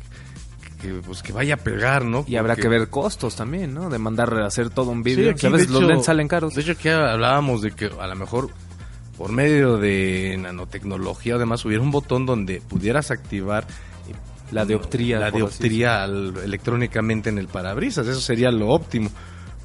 que, 0.84 1.00
pues, 1.06 1.22
que 1.22 1.32
vaya 1.32 1.54
a 1.54 1.56
pegar, 1.56 2.04
¿no? 2.04 2.24
Y 2.28 2.36
habrá 2.36 2.56
que 2.56 2.68
ver 2.68 2.88
costos 2.88 3.36
también, 3.36 3.72
¿no? 3.72 3.88
De 3.88 3.98
mandar 3.98 4.34
a 4.34 4.46
hacer 4.46 4.68
todo 4.70 4.90
un 4.90 5.02
Sí, 5.02 5.14
vídeo. 5.16 5.34
que 5.34 5.46
a 5.46 5.50
veces 5.50 5.70
los 5.70 5.82
lentes 5.82 6.04
salen 6.06 6.28
caros. 6.28 6.54
De 6.54 6.60
hecho, 6.60 6.72
aquí 6.72 6.88
hablábamos 6.90 7.62
de 7.62 7.70
que 7.72 7.86
a 7.98 8.06
lo 8.06 8.14
mejor 8.16 8.50
por 9.16 9.32
medio 9.32 9.78
de 9.78 10.36
nanotecnología 10.40 11.36
o 11.36 11.38
demás 11.38 11.64
hubiera 11.64 11.82
un 11.82 11.90
botón 11.90 12.26
donde 12.26 12.60
pudieras 12.60 13.10
activar 13.10 13.64
La 14.50 14.64
dioptría, 14.64 15.18
la 15.18 15.30
dioptría 15.30 16.02
al- 16.04 16.34
electrónicamente 16.44 17.30
en 17.30 17.38
el 17.38 17.48
parabrisas. 17.48 18.06
Eso 18.06 18.20
sería 18.20 18.50
lo 18.50 18.68
óptimo. 18.68 19.10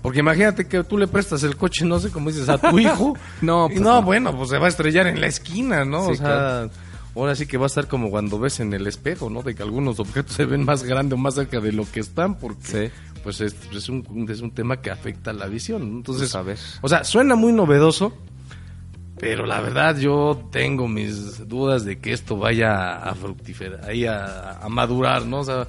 Porque 0.01 0.19
imagínate 0.19 0.67
que 0.67 0.83
tú 0.85 0.97
le 0.97 1.07
prestas 1.07 1.43
el 1.43 1.57
coche, 1.57 1.83
no 1.83 1.99
sé 1.99 2.09
cómo 2.09 2.29
dices, 2.29 2.47
a 2.47 2.57
tu 2.57 2.79
hijo. 2.79 3.17
No, 3.41 3.67
pues 3.67 3.81
no, 3.81 3.95
no. 3.95 4.01
bueno, 4.03 4.35
pues 4.38 4.49
se 4.51 4.57
va 4.57 4.67
a 4.67 4.69
estrellar 4.69 5.07
en 5.07 5.19
la 5.19 5.27
esquina, 5.27 5.83
¿no? 5.83 6.05
Sí, 6.05 6.11
o 6.13 6.15
sea, 6.15 6.25
claro. 6.25 6.69
Ahora 7.16 7.36
sí 7.36 7.46
que 7.48 7.58
va 7.58 7.66
a 7.66 7.68
estar 7.68 7.88
como 7.88 8.10
cuando 8.10 8.39
ves 8.39 8.60
en 8.60 8.74
el 8.74 8.88
espejo, 8.88 9.30
¿no? 9.30 9.42
De 9.42 9.56
que 9.56 9.63
algunos 9.63 10.00
objetos 10.00 10.36
se 10.36 10.46
ven 10.46 10.63
más 10.66 10.84
grandes 10.84 11.13
o 11.13 11.18
más 11.18 11.36
cerca 11.36 11.60
de 11.60 11.72
lo 11.72 11.89
que 11.92 12.00
están, 12.00 12.36
porque 12.38 12.62
Sí. 12.89 12.94
pues 13.24 13.42
es, 13.42 13.56
es 13.74 13.89
un, 13.89 14.28
es 14.30 14.42
un 14.42 14.51
tema 14.51 14.82
que 14.82 14.92
afecta 14.92 15.34
la 15.34 15.48
visión. 15.48 15.82
Entonces, 15.84 16.32
Pues, 16.32 16.36
a 16.36 16.42
ver. 16.42 16.58
o 16.82 16.88
sea, 16.89 17.04
suena 17.04 17.36
muy 17.36 17.51
novedoso, 17.51 18.13
pero 19.20 19.46
la 19.46 19.60
verdad 19.60 19.98
yo 19.98 20.48
tengo 20.51 20.88
mis 20.88 21.48
dudas 21.48 21.84
de 21.84 22.00
que 22.00 22.13
esto 22.13 22.38
vaya 22.38 22.98
a 22.98 23.13
fructiferar, 23.16 23.84
ahí 23.89 24.06
a, 24.06 24.60
a 24.60 24.70
madurar, 24.70 25.25
¿no? 25.25 25.39
O 25.39 25.44
sea, 25.44 25.68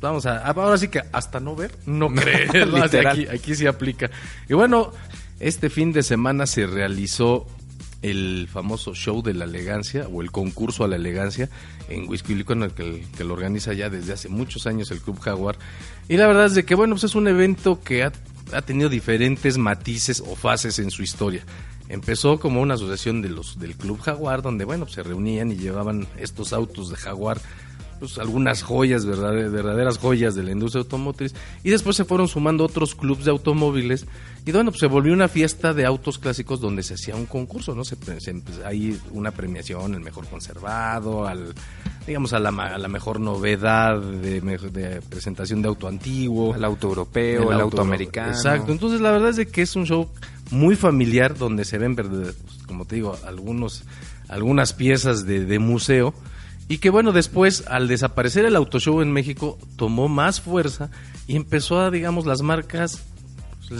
vamos 0.00 0.26
a, 0.26 0.46
ahora 0.46 0.76
sí 0.78 0.88
que 0.88 1.00
hasta 1.12 1.40
no 1.40 1.56
ver, 1.56 1.72
no 1.86 2.08
creer, 2.14 2.68
aquí, 3.08 3.26
aquí 3.26 3.54
se 3.56 3.66
aplica. 3.66 4.10
Y 4.48 4.54
bueno, 4.54 4.92
este 5.40 5.70
fin 5.70 5.92
de 5.92 6.04
semana 6.04 6.46
se 6.46 6.66
realizó 6.66 7.46
el 8.04 8.48
famoso 8.52 8.94
show 8.94 9.22
de 9.22 9.32
la 9.32 9.46
elegancia 9.46 10.06
o 10.12 10.20
el 10.20 10.30
concurso 10.30 10.84
a 10.84 10.88
la 10.88 10.96
elegancia 10.96 11.48
en 11.88 12.06
Huizquilucan, 12.06 12.62
el 12.62 12.72
que, 12.72 13.24
lo 13.24 13.32
organiza 13.32 13.72
ya 13.72 13.88
desde 13.88 14.12
hace 14.12 14.28
muchos 14.28 14.66
años 14.66 14.90
el 14.90 15.00
Club 15.00 15.18
Jaguar. 15.20 15.56
Y 16.06 16.18
la 16.18 16.26
verdad 16.26 16.46
es 16.46 16.54
de 16.54 16.66
que, 16.66 16.74
bueno, 16.74 16.94
pues 16.94 17.04
es 17.04 17.14
un 17.14 17.28
evento 17.28 17.80
que 17.82 18.04
ha, 18.04 18.12
ha 18.52 18.60
tenido 18.60 18.90
diferentes 18.90 19.56
matices 19.56 20.20
o 20.20 20.36
fases 20.36 20.78
en 20.78 20.90
su 20.90 21.02
historia. 21.02 21.46
Empezó 21.88 22.38
como 22.38 22.60
una 22.60 22.74
asociación 22.74 23.22
de 23.22 23.30
los 23.30 23.58
del 23.58 23.74
Club 23.74 23.98
Jaguar, 24.00 24.42
donde, 24.42 24.66
bueno, 24.66 24.86
se 24.86 25.02
reunían 25.02 25.50
y 25.50 25.56
llevaban 25.56 26.06
estos 26.18 26.52
autos 26.52 26.90
de 26.90 26.96
Jaguar 26.96 27.40
pues, 27.98 28.18
algunas 28.18 28.62
joyas, 28.62 29.04
verdad- 29.06 29.50
verdaderas 29.50 29.98
joyas 29.98 30.34
de 30.34 30.42
la 30.42 30.52
industria 30.52 30.82
automotriz. 30.82 31.34
Y 31.62 31.70
después 31.70 31.96
se 31.96 32.04
fueron 32.04 32.28
sumando 32.28 32.64
otros 32.64 32.94
clubs 32.94 33.24
de 33.24 33.30
automóviles. 33.30 34.06
Y 34.46 34.52
bueno, 34.52 34.70
pues 34.70 34.80
se 34.80 34.86
volvió 34.86 35.12
una 35.14 35.28
fiesta 35.28 35.72
de 35.72 35.86
autos 35.86 36.18
clásicos 36.18 36.60
donde 36.60 36.82
se 36.82 36.94
hacía 36.94 37.16
un 37.16 37.24
concurso, 37.26 37.74
¿no? 37.74 37.84
Se, 37.84 37.96
se- 38.18 38.42
hay 38.64 38.98
una 39.12 39.30
premiación, 39.30 39.94
el 39.94 40.00
mejor 40.00 40.26
conservado, 40.28 41.26
al 41.26 41.54
digamos 42.06 42.34
a 42.34 42.38
la, 42.38 42.50
a 42.50 42.76
la 42.76 42.88
mejor 42.88 43.18
novedad 43.18 43.98
de, 43.98 45.00
presentación 45.08 45.62
de 45.62 45.68
auto 45.68 45.88
antiguo. 45.88 46.54
El 46.54 46.64
auto 46.64 46.88
europeo, 46.88 47.50
el, 47.50 47.60
auto 47.60 47.80
americano. 47.80 48.32
Exacto. 48.32 48.72
Entonces, 48.72 49.00
la 49.00 49.10
verdad 49.10 49.30
es 49.30 49.36
de 49.36 49.46
que 49.46 49.62
es 49.62 49.74
un 49.76 49.86
show 49.86 50.10
muy 50.50 50.76
familiar 50.76 51.38
donde 51.38 51.64
se 51.64 51.78
ven, 51.78 51.96
pues, 51.96 52.34
como 52.66 52.84
te 52.84 52.96
digo, 52.96 53.16
algunos, 53.26 53.84
algunas 54.28 54.74
piezas 54.74 55.24
de, 55.24 55.46
de 55.46 55.58
museo. 55.58 56.12
Y 56.68 56.78
que 56.78 56.90
bueno, 56.90 57.12
después, 57.12 57.64
al 57.68 57.88
desaparecer 57.88 58.44
el 58.46 58.56
auto 58.56 58.80
show 58.80 59.00
en 59.02 59.12
México, 59.12 59.58
tomó 59.76 60.08
más 60.08 60.40
fuerza 60.40 60.90
y 61.26 61.36
empezó 61.36 61.80
a, 61.80 61.90
digamos, 61.90 62.24
las 62.26 62.40
marcas 62.42 63.02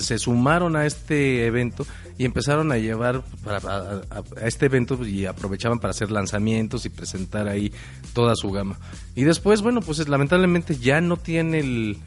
se 0.00 0.18
sumaron 0.18 0.76
a 0.76 0.86
este 0.86 1.44
evento 1.46 1.86
y 2.16 2.24
empezaron 2.24 2.72
a 2.72 2.78
llevar 2.78 3.22
para, 3.44 3.58
a, 3.58 4.02
a- 4.10 4.46
este 4.46 4.66
evento 4.66 5.04
y 5.06 5.26
aprovechaban 5.26 5.78
para 5.78 5.90
hacer 5.90 6.10
lanzamientos 6.10 6.86
y 6.86 6.88
presentar 6.88 7.48
ahí 7.48 7.70
toda 8.14 8.34
su 8.34 8.50
gama. 8.50 8.78
Y 9.14 9.24
después, 9.24 9.60
bueno, 9.60 9.80
pues 9.82 9.98
es- 9.98 10.08
lamentablemente 10.08 10.76
ya 10.76 11.00
no 11.02 11.16
tiene 11.18 11.60
el 11.60 11.98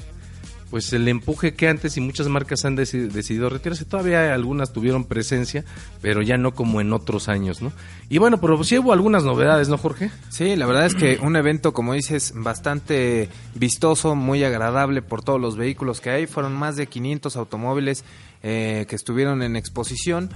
pues 0.70 0.92
el 0.94 1.08
empuje 1.08 1.54
que 1.54 1.68
antes 1.70 1.96
y 1.98 2.02
muchas 2.02 2.28
marcas 2.28 2.66
han 2.66 2.76
deci- 2.76 3.08
decidido 3.10 3.50
retirarse. 3.50 3.86
Todavía 3.86 4.34
algunas 4.34 4.74
tuvieron 4.74 5.06
presencia, 5.06 5.64
pero 6.02 6.22
ya 6.22 6.38
no 6.38 6.54
como 6.54 6.82
en 6.82 6.92
otros 6.94 7.30
años, 7.30 7.62
¿no? 7.62 7.72
Y 8.10 8.18
bueno, 8.18 8.40
pero 8.42 8.62
sí 8.64 8.78
hubo 8.78 8.92
algunas 8.94 9.24
novedades, 9.24 9.70
¿no, 9.70 9.78
Jorge? 9.78 10.12
Sí, 10.30 10.56
la 10.56 10.66
verdad 10.66 10.86
es 10.86 10.96
que 10.96 11.20
un 11.22 11.36
evento, 11.38 11.74
como 11.74 11.94
dices, 11.94 12.34
bastante 12.36 13.30
vistoso, 13.56 14.16
muy 14.16 14.44
agradable 14.44 15.02
por 15.02 15.24
todos 15.24 15.40
los 15.40 15.56
vehículos 15.56 16.02
que 16.02 16.10
hay. 16.10 16.28
Fueron 16.28 16.54
más 16.54 16.76
de 16.76 16.88
500 16.88 17.36
automóviles 17.38 18.04
eh, 18.44 18.86
que 18.90 18.96
estuvieron 18.96 19.42
en 19.44 19.56
exposición, 19.56 20.30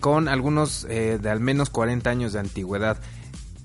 con 0.00 0.28
algunos 0.28 0.86
eh, 0.88 1.18
de 1.20 1.30
al 1.30 1.40
menos 1.40 1.70
40 1.70 2.08
años 2.10 2.32
de 2.32 2.40
antigüedad. 2.40 2.98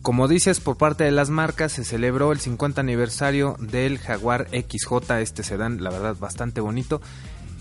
Como 0.06 0.28
dices, 0.28 0.60
por 0.60 0.78
parte 0.78 1.04
de 1.04 1.10
las 1.10 1.32
marcas 1.32 1.72
se 1.72 1.84
celebró 1.84 2.32
el 2.32 2.40
50 2.40 2.80
aniversario 2.80 3.56
del 3.60 3.98
Jaguar 3.98 4.48
XJ, 4.52 5.10
este 5.20 5.42
sedán, 5.42 5.84
la 5.84 5.90
verdad, 5.90 6.16
bastante 6.20 6.62
bonito, 6.62 7.02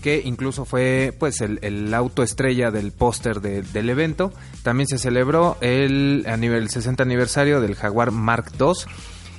que 0.03 0.21
incluso 0.23 0.63
fue 0.63 1.11
pues 1.17 1.41
el, 1.41 1.57
el 1.63 1.91
auto 1.91 2.21
estrella 2.21 2.69
del 2.69 2.91
póster 2.91 3.41
de- 3.41 3.63
del 3.63 3.89
evento. 3.89 4.31
También 4.61 4.87
se 4.87 4.99
celebró 4.99 5.57
el, 5.61 6.23
nivel 6.37 6.69
60 6.69 7.01
aniversario 7.01 7.61
del 7.61 7.73
Jaguar 7.73 8.11
Mark 8.11 8.51
II. 8.59 8.73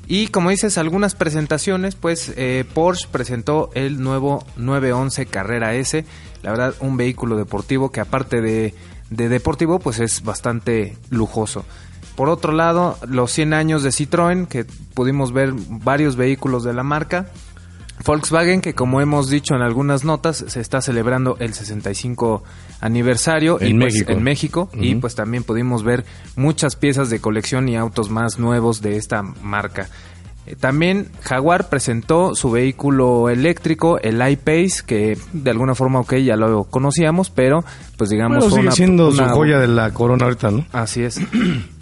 Y 0.08 0.26
como 0.26 0.50
dices, 0.50 0.76
algunas 0.76 1.14
presentaciones, 1.14 1.94
pues 1.94 2.32
eh, 2.36 2.64
Porsche 2.74 3.06
presentó 3.12 3.70
el 3.74 4.00
nuevo 4.02 4.44
911 4.56 5.26
Carrera 5.26 5.76
S, 5.76 6.04
la 6.42 6.50
verdad 6.50 6.74
un 6.80 6.96
vehículo 6.96 7.36
deportivo 7.36 7.92
que 7.92 8.00
aparte 8.00 8.40
de, 8.40 8.74
de 9.10 9.28
deportivo, 9.28 9.78
pues 9.78 10.00
es 10.00 10.24
bastante 10.24 10.96
lujoso. 11.10 11.64
Por 12.16 12.28
otro 12.30 12.52
lado, 12.52 12.96
los 13.06 13.30
100 13.30 13.52
años 13.52 13.82
de 13.82 13.90
Citroën, 13.90 14.46
que 14.48 14.64
pudimos 14.94 15.32
ver 15.32 15.52
varios 15.68 16.16
vehículos 16.16 16.64
de 16.64 16.72
la 16.72 16.82
marca. 16.82 17.26
Volkswagen, 18.04 18.60
que 18.60 18.74
como 18.74 19.00
hemos 19.00 19.30
dicho 19.30 19.54
en 19.54 19.62
algunas 19.62 20.04
notas, 20.04 20.44
se 20.48 20.60
está 20.60 20.80
celebrando 20.80 21.36
el 21.40 21.54
65 21.54 22.42
aniversario 22.80 23.58
En 23.60 23.76
y, 23.76 23.80
pues, 23.80 23.94
México. 23.94 24.12
en 24.12 24.22
México 24.22 24.70
y 24.74 24.94
pues 24.96 25.14
también 25.14 25.44
pudimos 25.44 25.82
ver 25.82 26.04
muchas 26.36 26.76
piezas 26.76 27.08
de 27.08 27.20
colección 27.20 27.68
y 27.68 27.76
autos 27.76 28.10
más 28.10 28.38
nuevos 28.38 28.82
de 28.82 28.96
esta 28.96 29.22
marca. 29.22 29.88
Eh, 30.46 30.54
También 30.54 31.08
Jaguar 31.22 31.68
presentó 31.68 32.34
su 32.34 32.50
vehículo 32.50 33.28
eléctrico, 33.28 33.98
el 34.00 34.16
I-Pace, 34.26 34.82
que 34.86 35.18
de 35.32 35.50
alguna 35.50 35.74
forma, 35.74 36.00
ok, 36.00 36.14
ya 36.16 36.36
lo 36.36 36.64
conocíamos, 36.64 37.30
pero 37.30 37.64
pues 37.96 38.10
digamos 38.10 38.38
Bueno, 38.38 38.50
fue 38.50 38.56
sigue 38.58 38.66
una- 38.68 38.72
siendo 38.76 39.08
una- 39.08 39.28
su 39.28 39.34
joya 39.34 39.58
de 39.58 39.68
la 39.68 39.90
corona 39.92 40.24
ahorita, 40.24 40.50
¿no? 40.50 40.64
Así 40.72 41.02
es. 41.02 41.20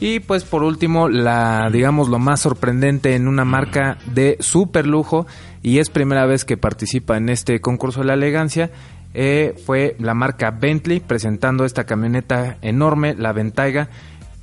Y 0.01 0.21
pues 0.21 0.45
por 0.45 0.63
último, 0.63 1.09
la 1.09 1.69
digamos 1.73 2.09
lo 2.09 2.19
más 2.19 2.41
sorprendente 2.41 3.15
en 3.15 3.29
una 3.29 3.45
marca 3.45 3.99
de 4.07 4.37
super 4.41 4.87
lujo 4.87 5.27
y 5.63 5.79
es 5.79 5.91
primera 5.91 6.25
vez 6.27 6.45
que 6.45 6.57
participa 6.57 7.17
en 7.17 7.29
este 7.29 7.61
concurso 7.61 8.01
de 8.01 8.07
la 8.07 8.15
elegancia. 8.15 8.71
eh, 9.17 9.55
fue 9.65 9.95
la 10.01 10.13
marca 10.13 10.51
Bentley 10.51 10.99
presentando 10.99 11.65
esta 11.65 11.85
camioneta 11.85 12.57
enorme, 12.63 13.15
la 13.17 13.33
Bentayga 13.33 13.89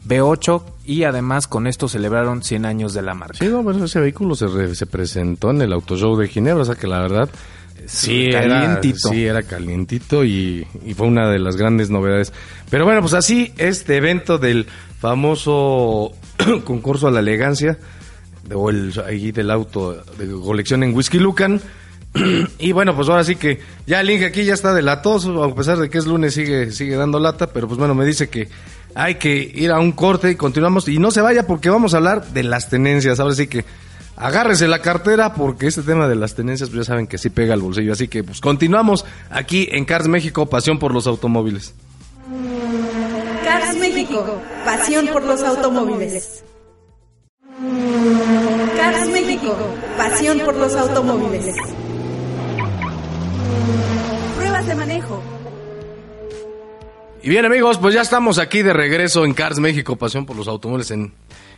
B8 0.08 0.63
y 0.86 1.03
además 1.03 1.48
con 1.48 1.67
esto 1.67 1.88
celebraron 1.88 2.43
100 2.43 2.65
años 2.65 2.93
de 2.93 3.01
la 3.01 3.13
marca. 3.13 3.38
Sí, 3.38 3.48
no, 3.48 3.63
pero 3.63 3.86
ese 3.86 4.00
vehículo 4.00 4.36
se, 4.36 4.48
re- 4.48 4.75
se 4.75 4.86
presentó 4.88 5.51
en 5.51 5.62
el 5.62 5.74
Auto 5.74 5.96
Show 5.98 6.17
de 6.17 6.27
Ginebra, 6.27 6.63
o 6.63 6.65
sea 6.65 6.75
que 6.75 6.88
la 6.88 7.00
verdad 7.01 7.29
sí 7.86 8.25
era, 8.27 8.48
calientito. 8.48 9.10
sí 9.10 9.25
era 9.25 9.43
calientito 9.43 10.24
y, 10.24 10.65
y 10.86 10.93
fue 10.93 11.08
una 11.08 11.29
de 11.29 11.39
las 11.39 11.55
grandes 11.55 11.89
novedades. 11.89 12.34
Pero 12.70 12.86
bueno, 12.86 13.01
pues 13.01 13.13
así 13.13 13.53
este 13.58 13.98
evento 13.98 14.38
del 14.38 14.65
famoso 15.00 16.12
concurso 16.65 17.08
a 17.08 17.12
la 17.12 17.20
elegancia 17.20 17.77
de- 18.48 18.55
o 18.55 18.70
el 18.70 18.93
ahí 19.05 19.31
del 19.31 19.51
auto 19.51 19.93
de 20.17 20.27
colección 20.41 20.84
en 20.84 20.96
Whisky 20.96 21.20
Lucan. 21.20 21.62
Y 22.60 22.72
bueno, 22.74 22.93
pues 22.96 23.08
ahora 23.08 23.24
sí 23.24 23.36
que 23.38 23.60
ya 23.88 24.01
el 24.01 24.10
Inge 24.10 24.25
aquí 24.25 24.43
ya 24.43 24.53
está 24.53 24.74
de 24.74 24.81
latoso, 24.81 25.43
a 25.43 25.55
pesar 25.55 25.77
de 25.77 25.89
que 25.89 25.98
es 25.98 26.05
lunes 26.05 26.34
sigue, 26.34 26.72
sigue 26.72 26.96
dando 26.98 27.20
lata, 27.20 27.48
pero 27.48 27.67
pues 27.67 27.77
bueno, 27.79 27.96
me 27.96 28.05
dice 28.05 28.29
que 28.29 28.50
hay 28.95 29.15
que 29.15 29.51
ir 29.53 29.71
a 29.71 29.79
un 29.79 29.91
corte 29.91 30.31
y 30.31 30.36
continuamos. 30.36 30.88
Y 30.88 30.98
no 30.98 31.12
se 31.12 31.21
vaya 31.21 31.48
porque 31.48 31.69
vamos 31.69 31.93
a 31.93 31.98
hablar 31.98 32.25
de 32.27 32.43
las 32.43 32.69
tenencias. 32.69 33.19
Ahora 33.19 33.36
sí 33.36 33.48
que 33.48 33.65
agárrese 34.15 34.67
la 34.67 34.79
cartera 34.79 35.33
porque 35.33 35.67
este 35.67 35.81
tema 35.81 36.07
de 36.07 36.15
las 36.15 36.36
tenencias 36.36 36.69
pues 36.69 36.86
ya 36.86 36.91
saben 36.91 37.07
que 37.07 37.17
sí 37.17 37.29
pega 37.29 37.53
al 37.53 37.62
bolsillo. 37.62 37.93
Así 37.93 38.07
que 38.07 38.24
pues 38.24 38.41
continuamos 38.41 39.05
aquí 39.29 39.67
en 39.71 39.86
Cars 39.86 40.07
México, 40.07 40.48
pasión 40.48 40.79
por 40.79 40.93
los 40.93 41.07
automóviles. 41.07 41.74
Cars 43.43 43.77
México, 43.77 44.41
pasión 44.65 45.07
por 45.07 45.24
los 45.24 45.41
automóviles. 45.43 46.43
Cars 48.77 49.10
México, 49.10 49.55
pasión 49.98 50.39
por 50.39 50.55
los 50.55 50.75
automóviles. 50.75 51.55
Pruebas 54.38 54.67
de 54.67 54.75
manejo. 54.75 55.40
Y 57.23 57.29
bien 57.29 57.45
amigos, 57.45 57.77
pues 57.77 57.93
ya 57.93 58.01
estamos 58.01 58.39
aquí 58.39 58.63
de 58.63 58.73
regreso 58.73 59.25
en 59.25 59.35
Cars 59.35 59.59
México, 59.59 59.95
pasión 59.95 60.25
por 60.25 60.35
los 60.35 60.47
automóviles 60.47 60.89
en, 60.89 61.13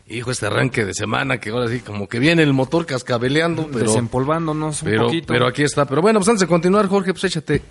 hijo, 0.08 0.30
este 0.30 0.48
arranque 0.48 0.84
de 0.84 0.94
semana 0.94 1.40
que 1.40 1.52
ahora 1.52 1.70
sí 1.70 1.80
como 1.80 2.10
que 2.10 2.20
viene 2.20 2.44
el 2.44 2.52
motor 2.52 2.86
cascabeleando, 2.86 3.70
pero, 3.72 3.86
Desempolvándonos 3.86 4.82
un 4.82 4.90
pero, 4.90 5.06
poquito. 5.06 5.28
pero 5.28 5.48
aquí 5.48 5.64
está. 5.64 5.86
Pero 5.86 6.02
bueno, 6.02 6.20
pues 6.20 6.28
antes 6.28 6.42
de 6.42 6.48
continuar, 6.48 6.88
Jorge, 6.88 7.14
pues 7.14 7.24
échate 7.24 7.62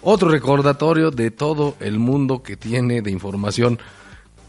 otro 0.00 0.30
recordatorio 0.30 1.10
de 1.10 1.30
todo 1.30 1.76
el 1.80 1.98
mundo 1.98 2.42
que 2.42 2.56
tiene 2.56 3.02
de 3.02 3.10
información 3.10 3.78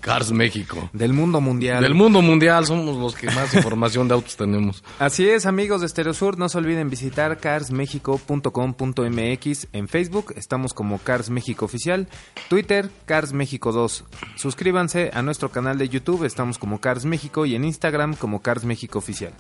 Cars 0.04 0.32
México. 0.34 0.90
Del 0.92 1.14
mundo 1.14 1.40
mundial. 1.40 1.82
Del 1.82 1.96
mundo 1.96 2.22
mundial 2.22 2.66
somos 2.66 2.98
los 2.98 3.16
que 3.16 3.28
más 3.28 3.54
información 3.56 4.10
de 4.10 4.16
autos 4.16 4.36
tenemos. 4.36 4.84
Así 5.00 5.30
es, 5.30 5.46
amigos 5.46 5.80
de 5.80 5.88
Stereosur, 5.88 6.38
no 6.38 6.50
se 6.50 6.58
olviden 6.58 6.90
visitar 6.90 7.38
carsmexico.com.mx 7.38 9.68
en 9.72 9.88
Facebook, 9.88 10.34
estamos 10.36 10.74
como 10.74 11.00
Cars 11.00 11.30
México 11.30 11.64
Oficial, 11.64 12.10
Twitter, 12.50 12.90
Cars 13.06 13.32
México 13.32 13.72
2. 13.72 14.04
Suscríbanse 14.36 15.10
a 15.14 15.22
nuestro 15.22 15.52
canal 15.52 15.78
de 15.78 15.88
YouTube, 15.88 16.26
estamos 16.26 16.58
como 16.58 16.82
Cars 16.82 17.06
México 17.06 17.46
y 17.46 17.56
en 17.56 17.64
Instagram 17.64 18.16
como 18.16 18.42
Cars 18.42 18.66
México 18.66 19.00
Oficial. 19.00 19.32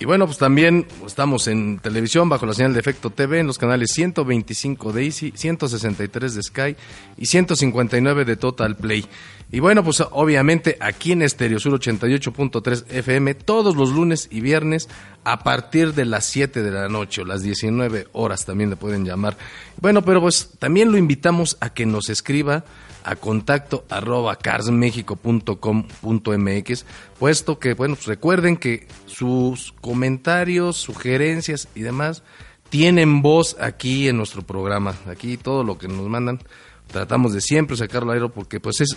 Y 0.00 0.06
bueno, 0.06 0.24
pues 0.24 0.38
también 0.38 0.86
estamos 1.06 1.46
en 1.46 1.78
televisión 1.78 2.30
bajo 2.30 2.46
la 2.46 2.54
señal 2.54 2.72
de 2.72 2.80
Efecto 2.80 3.10
TV 3.10 3.40
en 3.40 3.46
los 3.46 3.58
canales 3.58 3.90
125 3.92 4.94
de 4.94 5.04
Easy, 5.04 5.30
163 5.36 6.34
de 6.36 6.42
Sky 6.42 6.76
y 7.18 7.26
159 7.26 8.24
de 8.24 8.36
Total 8.36 8.76
Play. 8.76 9.04
Y 9.52 9.60
bueno, 9.60 9.84
pues 9.84 10.02
obviamente 10.12 10.78
aquí 10.80 11.12
en 11.12 11.20
Estereo 11.20 11.60
Sur 11.60 11.78
88.3 11.78 12.84
FM 12.88 13.34
todos 13.34 13.76
los 13.76 13.90
lunes 13.90 14.28
y 14.30 14.40
viernes 14.40 14.88
a 15.22 15.40
partir 15.40 15.92
de 15.92 16.06
las 16.06 16.24
7 16.24 16.62
de 16.62 16.70
la 16.70 16.88
noche 16.88 17.20
o 17.20 17.26
las 17.26 17.42
19 17.42 18.08
horas 18.12 18.46
también 18.46 18.70
le 18.70 18.76
pueden 18.76 19.04
llamar. 19.04 19.36
Bueno, 19.82 20.00
pero 20.00 20.22
pues 20.22 20.48
también 20.58 20.90
lo 20.90 20.96
invitamos 20.96 21.58
a 21.60 21.74
que 21.74 21.84
nos 21.84 22.08
escriba 22.08 22.64
a 23.04 23.16
contacto 23.16 23.84
arroba 23.88 24.36
carsmexico.com.mx, 24.36 26.84
puesto 27.18 27.58
que, 27.58 27.74
bueno, 27.74 27.94
pues 27.94 28.06
recuerden 28.06 28.56
que 28.56 28.86
sus 29.06 29.72
comentarios, 29.80 30.76
sugerencias 30.76 31.68
y 31.74 31.80
demás 31.82 32.22
tienen 32.68 33.22
voz 33.22 33.56
aquí 33.60 34.08
en 34.08 34.16
nuestro 34.16 34.42
programa. 34.42 34.94
Aquí 35.06 35.36
todo 35.36 35.64
lo 35.64 35.78
que 35.78 35.88
nos 35.88 36.08
mandan 36.08 36.40
tratamos 36.86 37.32
de 37.32 37.40
siempre 37.40 37.76
sacarlo 37.76 38.10
al 38.10 38.18
aire 38.18 38.28
porque 38.32 38.60
pues 38.60 38.80
es 38.80 38.96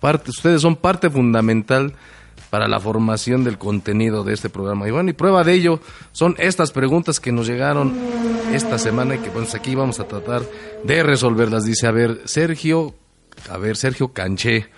parte, 0.00 0.30
ustedes 0.30 0.62
son 0.62 0.76
parte 0.76 1.10
fundamental 1.10 1.94
para 2.50 2.68
la 2.68 2.80
formación 2.80 3.44
del 3.44 3.58
contenido 3.58 4.24
de 4.24 4.34
este 4.34 4.48
programa. 4.48 4.88
Y 4.88 4.90
bueno, 4.90 5.10
y 5.10 5.12
prueba 5.12 5.44
de 5.44 5.52
ello 5.52 5.80
son 6.12 6.34
estas 6.38 6.72
preguntas 6.72 7.20
que 7.20 7.32
nos 7.32 7.46
llegaron 7.46 7.94
esta 8.52 8.78
semana 8.78 9.16
y 9.16 9.18
que 9.18 9.30
pues 9.30 9.54
aquí 9.54 9.74
vamos 9.74 10.00
a 10.00 10.08
tratar 10.08 10.42
de 10.84 11.02
resolverlas. 11.02 11.64
Dice, 11.64 11.86
a 11.86 11.90
ver, 11.90 12.22
Sergio, 12.24 12.94
a 13.50 13.58
ver, 13.58 13.76
Sergio 13.76 14.12
Canché, 14.12 14.68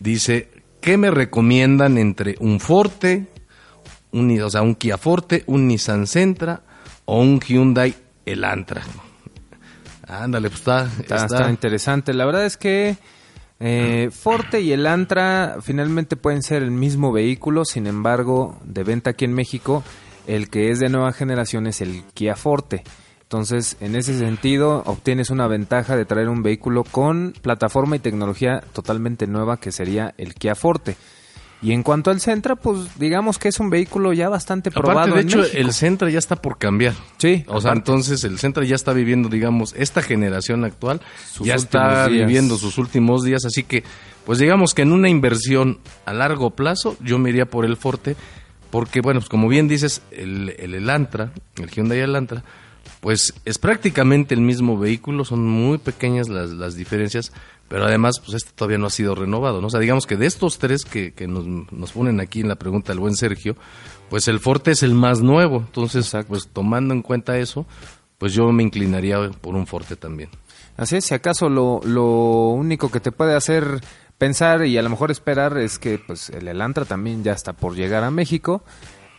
dice, 0.00 0.50
¿qué 0.80 0.96
me 0.96 1.10
recomiendan 1.10 1.98
entre 1.98 2.36
un 2.40 2.60
Forte, 2.60 3.26
un, 4.12 4.40
o 4.40 4.50
sea, 4.50 4.62
un 4.62 4.74
Kia 4.74 4.98
Forte, 4.98 5.44
un 5.46 5.68
Nissan 5.68 6.06
Sentra 6.06 6.62
o 7.04 7.20
un 7.20 7.40
Hyundai 7.40 7.94
Elantra? 8.24 8.82
Ándale, 10.06 10.48
pues 10.48 10.60
está, 10.60 10.88
Está, 11.00 11.26
está 11.26 11.50
interesante. 11.50 12.14
La 12.14 12.26
verdad 12.26 12.46
es 12.46 12.56
que 12.56 12.96
eh, 13.58 14.10
Forte 14.12 14.60
y 14.60 14.72
el 14.72 14.86
Antra 14.86 15.56
finalmente 15.62 16.16
pueden 16.16 16.42
ser 16.42 16.62
el 16.62 16.70
mismo 16.70 17.12
vehículo, 17.12 17.64
sin 17.64 17.86
embargo, 17.86 18.60
de 18.64 18.84
venta 18.84 19.10
aquí 19.10 19.24
en 19.24 19.32
México, 19.32 19.82
el 20.26 20.50
que 20.50 20.70
es 20.70 20.78
de 20.78 20.88
nueva 20.88 21.12
generación 21.12 21.66
es 21.66 21.80
el 21.80 22.04
Kia 22.14 22.36
Forte. 22.36 22.84
Entonces, 23.26 23.76
en 23.80 23.96
ese 23.96 24.16
sentido, 24.16 24.84
obtienes 24.86 25.30
una 25.30 25.48
ventaja 25.48 25.96
de 25.96 26.04
traer 26.04 26.28
un 26.28 26.44
vehículo 26.44 26.84
con 26.84 27.34
plataforma 27.42 27.96
y 27.96 27.98
tecnología 27.98 28.62
totalmente 28.72 29.26
nueva 29.26 29.56
que 29.56 29.72
sería 29.72 30.14
el 30.16 30.34
Kia 30.34 30.54
Forte. 30.54 30.96
Y 31.60 31.72
en 31.72 31.82
cuanto 31.82 32.12
al 32.12 32.20
Sentra, 32.20 32.54
pues 32.54 32.96
digamos 33.00 33.38
que 33.38 33.48
es 33.48 33.58
un 33.58 33.68
vehículo 33.68 34.12
ya 34.12 34.28
bastante 34.28 34.70
probado. 34.70 35.00
Aparte, 35.00 35.14
de 35.16 35.20
en 35.22 35.26
hecho, 35.28 35.38
México. 35.38 35.58
el 35.58 35.72
Sentra 35.72 36.08
ya 36.08 36.18
está 36.20 36.36
por 36.36 36.58
cambiar. 36.58 36.94
Sí, 37.16 37.44
O 37.48 37.60
sea, 37.60 37.72
entonces 37.72 38.22
el 38.22 38.38
Sentra 38.38 38.64
ya 38.64 38.76
está 38.76 38.92
viviendo, 38.92 39.28
digamos, 39.28 39.74
esta 39.76 40.02
generación 40.02 40.64
actual 40.64 41.00
Sus 41.28 41.48
ya 41.48 41.56
está 41.56 42.06
días. 42.06 42.26
viviendo 42.26 42.56
sus 42.58 42.78
últimos 42.78 43.24
días, 43.24 43.44
así 43.44 43.64
que, 43.64 43.82
pues 44.24 44.38
digamos 44.38 44.72
que 44.72 44.82
en 44.82 44.92
una 44.92 45.08
inversión 45.08 45.78
a 46.04 46.12
largo 46.12 46.50
plazo, 46.50 46.96
yo 47.00 47.18
me 47.18 47.30
iría 47.30 47.46
por 47.46 47.64
el 47.64 47.76
Forte, 47.76 48.14
porque, 48.70 49.00
bueno, 49.00 49.18
pues 49.18 49.30
como 49.30 49.48
bien 49.48 49.66
dices, 49.66 50.02
el, 50.12 50.54
el 50.58 50.74
Elantra, 50.74 51.32
el 51.56 51.70
Hyundai 51.70 52.00
Elantra, 52.00 52.44
pues 53.00 53.34
es 53.44 53.58
prácticamente 53.58 54.34
el 54.34 54.40
mismo 54.40 54.78
vehículo, 54.78 55.24
son 55.24 55.46
muy 55.46 55.78
pequeñas 55.78 56.28
las, 56.28 56.50
las 56.50 56.74
diferencias, 56.74 57.32
pero 57.68 57.84
además, 57.84 58.20
pues 58.20 58.34
este 58.34 58.50
todavía 58.54 58.78
no 58.78 58.86
ha 58.86 58.90
sido 58.90 59.14
renovado, 59.14 59.60
¿no? 59.60 59.66
O 59.66 59.70
sea, 59.70 59.80
digamos 59.80 60.06
que 60.06 60.16
de 60.16 60.26
estos 60.26 60.58
tres 60.58 60.84
que, 60.84 61.12
que 61.12 61.26
nos, 61.26 61.46
nos 61.46 61.92
ponen 61.92 62.20
aquí 62.20 62.40
en 62.40 62.48
la 62.48 62.56
pregunta 62.56 62.92
el 62.92 62.98
buen 62.98 63.16
Sergio, 63.16 63.56
pues 64.08 64.28
el 64.28 64.40
Forte 64.40 64.70
es 64.70 64.82
el 64.82 64.94
más 64.94 65.20
nuevo, 65.20 65.58
entonces, 65.58 66.12
pues 66.28 66.48
tomando 66.52 66.94
en 66.94 67.02
cuenta 67.02 67.38
eso, 67.38 67.66
pues 68.18 68.32
yo 68.32 68.50
me 68.52 68.62
inclinaría 68.62 69.30
por 69.40 69.54
un 69.54 69.66
Forte 69.66 69.96
también. 69.96 70.30
Así 70.76 70.96
es, 70.96 71.04
si 71.06 71.14
acaso 71.14 71.48
lo, 71.48 71.80
lo 71.84 72.50
único 72.50 72.90
que 72.90 73.00
te 73.00 73.12
puede 73.12 73.34
hacer 73.34 73.80
pensar 74.18 74.64
y 74.64 74.78
a 74.78 74.82
lo 74.82 74.90
mejor 74.90 75.10
esperar 75.10 75.56
es 75.58 75.78
que 75.78 75.98
pues 75.98 76.30
el 76.30 76.48
Elantra 76.48 76.84
también 76.84 77.22
ya 77.22 77.32
está 77.32 77.52
por 77.52 77.74
llegar 77.74 78.04
a 78.04 78.10
México. 78.10 78.62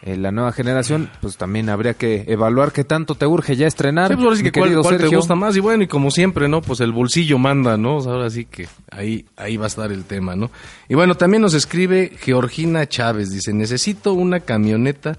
Eh, 0.04 0.16
la 0.16 0.32
nueva 0.32 0.52
generación, 0.52 1.10
pues 1.22 1.38
también 1.38 1.70
habría 1.70 1.96
que 1.96 2.26
evaluar 2.28 2.72
qué 2.72 2.84
tanto 2.84 3.16
te 3.16 3.26
urge 3.26 3.56
ya 3.56 3.66
estrenar. 3.66 4.10
Sí, 4.10 4.16
pues 4.16 4.26
ahora 4.26 4.38
sí 4.38 4.44
que 4.44 4.52
cuál, 4.52 4.98
te 5.00 5.08
gusta 5.08 5.34
más 5.34 5.56
y 5.56 5.60
bueno, 5.60 5.84
y 5.84 5.88
como 5.88 6.12
siempre, 6.12 6.48
¿no? 6.48 6.62
Pues 6.62 6.82
el 6.82 6.92
bolsillo 6.92 7.40
manda, 7.40 7.78
¿no? 7.78 7.98
O 7.98 8.02
sea, 8.02 8.14
ahora 8.14 8.30
sí 8.30 8.46
que 8.46 8.68
ahí, 8.92 9.26
ahí 9.36 9.58
va 9.58 9.66
a 9.66 9.68
estar 9.68 9.92
el 9.92 10.04
tema, 10.06 10.36
¿no? 10.36 10.52
Y 10.88 10.94
bueno, 10.94 11.16
también 11.16 11.42
nos 11.42 11.56
escribe 11.56 12.12
Georgina 12.20 12.88
Chávez, 12.88 13.32
dice, 13.32 13.54
necesito 13.54 14.14
una 14.14 14.40
camioneta 14.42 15.18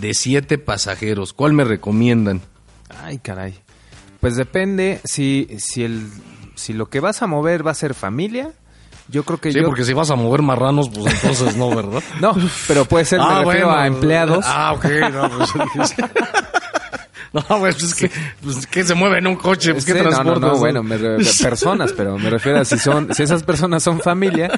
de 0.00 0.12
siete 0.12 0.58
pasajeros, 0.58 1.32
¿cuál 1.32 1.52
me 1.52 1.62
recomiendan? 1.62 2.40
Ay, 3.02 3.18
caray. 3.18 3.54
Pues 4.20 4.34
depende 4.34 5.00
si, 5.04 5.48
si, 5.58 5.84
el, 5.84 6.08
si 6.56 6.72
lo 6.72 6.88
que 6.90 6.98
vas 6.98 7.22
a 7.22 7.28
mover 7.28 7.64
va 7.64 7.70
a 7.70 7.74
ser 7.74 7.94
familia. 7.94 8.50
Yo 9.08 9.22
creo 9.22 9.38
que 9.38 9.52
Sí, 9.52 9.60
yo... 9.60 9.66
porque 9.66 9.84
si 9.84 9.92
vas 9.92 10.10
a 10.10 10.16
mover 10.16 10.42
marranos, 10.42 10.88
pues 10.88 11.14
entonces 11.22 11.56
no, 11.56 11.70
¿verdad? 11.74 12.02
No, 12.20 12.34
pero 12.66 12.84
puede 12.84 13.04
ser, 13.04 13.20
me 13.20 13.44
refiero 13.44 13.70
a 13.70 13.86
empleados. 13.86 14.44
Ah, 14.46 14.72
ok, 14.74 14.84
no, 15.12 15.30
pues... 15.74 15.94
No, 17.32 17.42
pues 17.58 17.82
es 17.82 17.94
que, 17.94 18.10
pues, 18.42 18.66
que 18.66 18.82
se 18.82 18.94
mueve 18.94 19.18
en 19.18 19.26
un 19.26 19.36
coche, 19.36 19.72
pues, 19.72 19.84
¿qué 19.84 19.92
Sí, 19.92 19.98
no, 20.02 20.24
no, 20.24 20.36
no, 20.36 20.56
bueno, 20.56 20.82
me 20.82 20.96
re- 20.96 21.18
personas, 21.42 21.92
pero 21.92 22.16
me 22.16 22.30
refiero 22.30 22.60
a 22.60 22.64
si 22.64 22.78
son, 22.78 23.12
si 23.14 23.24
esas 23.24 23.42
personas 23.42 23.82
son 23.82 24.00
familia, 24.00 24.50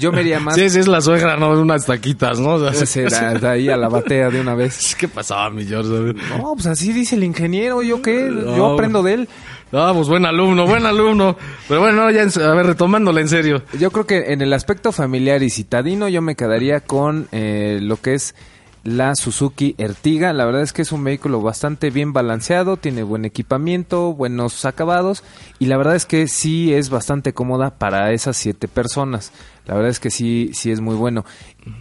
yo 0.00 0.10
me 0.10 0.22
iría 0.22 0.40
más 0.40 0.56
Sí, 0.56 0.68
sí, 0.68 0.80
es 0.80 0.88
la 0.88 1.00
suegra, 1.00 1.36
no, 1.36 1.54
de 1.54 1.62
unas 1.62 1.86
taquitas, 1.86 2.40
¿no? 2.40 2.54
O 2.54 2.72
sea, 2.72 2.86
Sí, 2.86 3.02
da 3.40 3.52
ahí 3.52 3.68
a 3.68 3.76
la 3.76 3.88
batea 3.88 4.30
de 4.30 4.40
una 4.40 4.56
vez. 4.56 4.96
¿Qué 4.98 5.06
pasaba, 5.06 5.48
mi 5.50 5.64
George? 5.64 6.14
No, 6.38 6.54
pues 6.54 6.66
así 6.66 6.92
dice 6.92 7.14
el 7.14 7.22
ingeniero, 7.22 7.82
¿yo 7.82 8.02
qué? 8.02 8.28
Yo 8.28 8.56
No. 8.56 8.72
aprendo 8.74 9.04
de 9.04 9.14
él. 9.14 9.28
No, 9.72 9.94
pues 9.94 10.08
buen 10.08 10.24
alumno, 10.24 10.66
buen 10.66 10.86
alumno. 10.86 11.36
Pero 11.66 11.80
bueno, 11.80 12.04
no, 12.04 12.10
ya, 12.10 12.22
a 12.22 12.54
ver, 12.54 12.66
retomándola 12.66 13.20
en 13.20 13.28
serio. 13.28 13.62
Yo 13.78 13.90
creo 13.90 14.06
que 14.06 14.32
en 14.32 14.40
el 14.40 14.52
aspecto 14.52 14.92
familiar 14.92 15.42
y 15.42 15.50
citadino 15.50 16.08
yo 16.08 16.22
me 16.22 16.36
quedaría 16.36 16.80
con 16.80 17.28
eh, 17.32 17.78
lo 17.82 17.96
que 17.96 18.14
es 18.14 18.34
la 18.84 19.14
Suzuki 19.14 19.74
Ertiga. 19.78 20.32
La 20.32 20.44
verdad 20.44 20.62
es 20.62 20.72
que 20.72 20.82
es 20.82 20.92
un 20.92 21.02
vehículo 21.02 21.40
bastante 21.40 21.90
bien 21.90 22.12
balanceado, 22.12 22.76
tiene 22.76 23.02
buen 23.02 23.24
equipamiento, 23.24 24.12
buenos 24.12 24.64
acabados 24.64 25.24
y 25.58 25.66
la 25.66 25.76
verdad 25.76 25.96
es 25.96 26.06
que 26.06 26.28
sí 26.28 26.72
es 26.72 26.90
bastante 26.90 27.32
cómoda 27.32 27.70
para 27.78 28.12
esas 28.12 28.36
siete 28.36 28.68
personas. 28.68 29.32
La 29.66 29.74
verdad 29.74 29.90
es 29.90 29.98
que 29.98 30.10
sí, 30.10 30.50
sí 30.52 30.70
es 30.70 30.80
muy 30.80 30.94
bueno. 30.94 31.24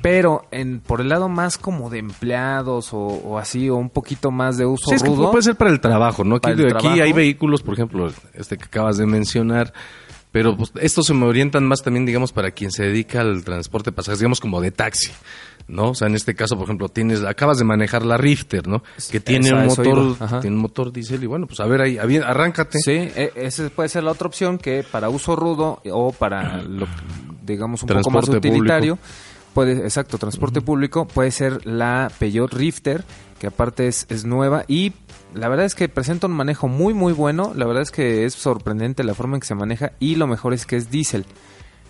Pero 0.02 0.46
en, 0.52 0.80
por 0.80 1.02
el 1.02 1.10
lado 1.10 1.28
más 1.28 1.58
como 1.58 1.90
de 1.90 2.00
empleados 2.00 2.94
o, 2.94 3.00
o 3.00 3.38
así, 3.38 3.70
o 3.70 3.76
un 3.76 3.90
poquito 3.90 4.32
más 4.32 4.58
de 4.58 4.66
uso 4.66 4.90
Sí, 4.90 4.96
es 4.96 5.04
que 5.04 5.10
rudo. 5.10 5.32
puede 5.32 5.44
ser 5.44 5.58
para 5.58 5.72
el 5.72 5.82
trabajo, 5.82 6.24
¿no? 6.24 6.38
Aquí, 6.38 6.54
trabajo. 6.56 6.90
hay 6.90 7.12
vehículos, 7.12 7.62
por 7.62 7.74
ejemplo, 7.74 8.10
este 8.34 8.58
que 8.58 8.64
acabas 8.64 8.96
de 8.98 9.06
mencionar, 9.06 9.74
pero 10.32 10.56
pues, 10.56 10.72
estos 10.82 11.06
se 11.06 11.14
me 11.14 11.26
orientan 11.26 11.68
más 11.68 11.84
también, 11.84 12.06
digamos, 12.06 12.32
para 12.32 12.52
quien 12.52 12.72
se 12.72 12.84
dedica 12.86 13.20
al 13.20 13.44
transporte 13.44 13.92
de 13.92 13.96
pasajeros, 13.96 14.20
digamos, 14.20 14.40
como 14.40 14.62
de 14.62 14.72
taxi, 14.72 15.12
¿no? 15.68 15.90
O 15.90 15.96
sea, 15.96 16.08
en 16.08 16.16
este 16.16 16.36
caso, 16.36 16.56
por 16.56 16.66
ejemplo, 16.66 16.90
tienes, 16.90 17.24
acabas 17.24 17.58
de 17.58 17.64
manejar 17.64 18.06
la 18.06 18.18
Rifter, 18.18 18.68
¿no? 18.68 18.84
Que 19.12 19.20
tiene 19.20 19.54
un 19.54 19.66
motor, 19.66 20.18
tiene 20.42 20.56
un 20.56 20.62
motor 20.62 20.92
diésel 20.92 21.24
y 21.24 21.28
bueno, 21.28 21.48
pues 21.48 21.60
a 21.60 21.66
ver 21.66 21.82
ahí, 21.82 21.98
arráncate. 21.98 22.80
Sí, 22.80 22.92
e- 22.92 23.32
esa 23.36 23.70
puede 23.70 23.90
ser 23.90 24.04
la 24.04 24.12
otra 24.12 24.28
opción 24.28 24.58
que 24.58 24.84
para 24.84 25.10
uso 25.10 25.36
rudo 25.36 25.82
o 25.92 26.12
para, 26.12 26.62
lo, 26.62 26.88
digamos, 27.46 27.84
un 27.84 27.88
poco 27.88 28.10
más 28.10 28.26
Transporte 28.26 28.48
utilitario, 28.48 29.00
puede, 29.54 29.84
exacto, 29.84 30.18
transporte 30.18 30.62
público, 30.62 31.08
puede 31.08 31.32
ser 31.32 31.66
la 31.66 32.12
Peugeot 32.20 32.54
Rifter, 32.54 33.04
que 33.40 33.48
aparte 33.48 33.88
es, 33.88 34.06
es 34.10 34.26
nueva 34.26 34.66
y 34.68 34.94
la 35.34 35.50
verdad 35.50 35.66
es 35.66 35.76
que 35.76 35.90
presenta 35.90 36.28
un 36.28 36.34
manejo 36.34 36.68
muy, 36.68 36.94
muy 36.94 37.12
bueno. 37.12 37.54
La 37.56 37.66
verdad 37.66 37.82
es 37.82 37.92
que 37.92 38.26
es 38.26 38.34
sorprendente 38.36 39.04
la 39.04 39.16
forma 39.16 39.36
en 39.36 39.42
que 39.42 39.48
se 39.48 39.56
maneja 39.56 39.94
y 40.00 40.16
lo 40.16 40.28
mejor 40.28 40.54
es 40.54 40.66
que 40.66 40.76
es 40.76 40.92
diésel. 40.92 41.26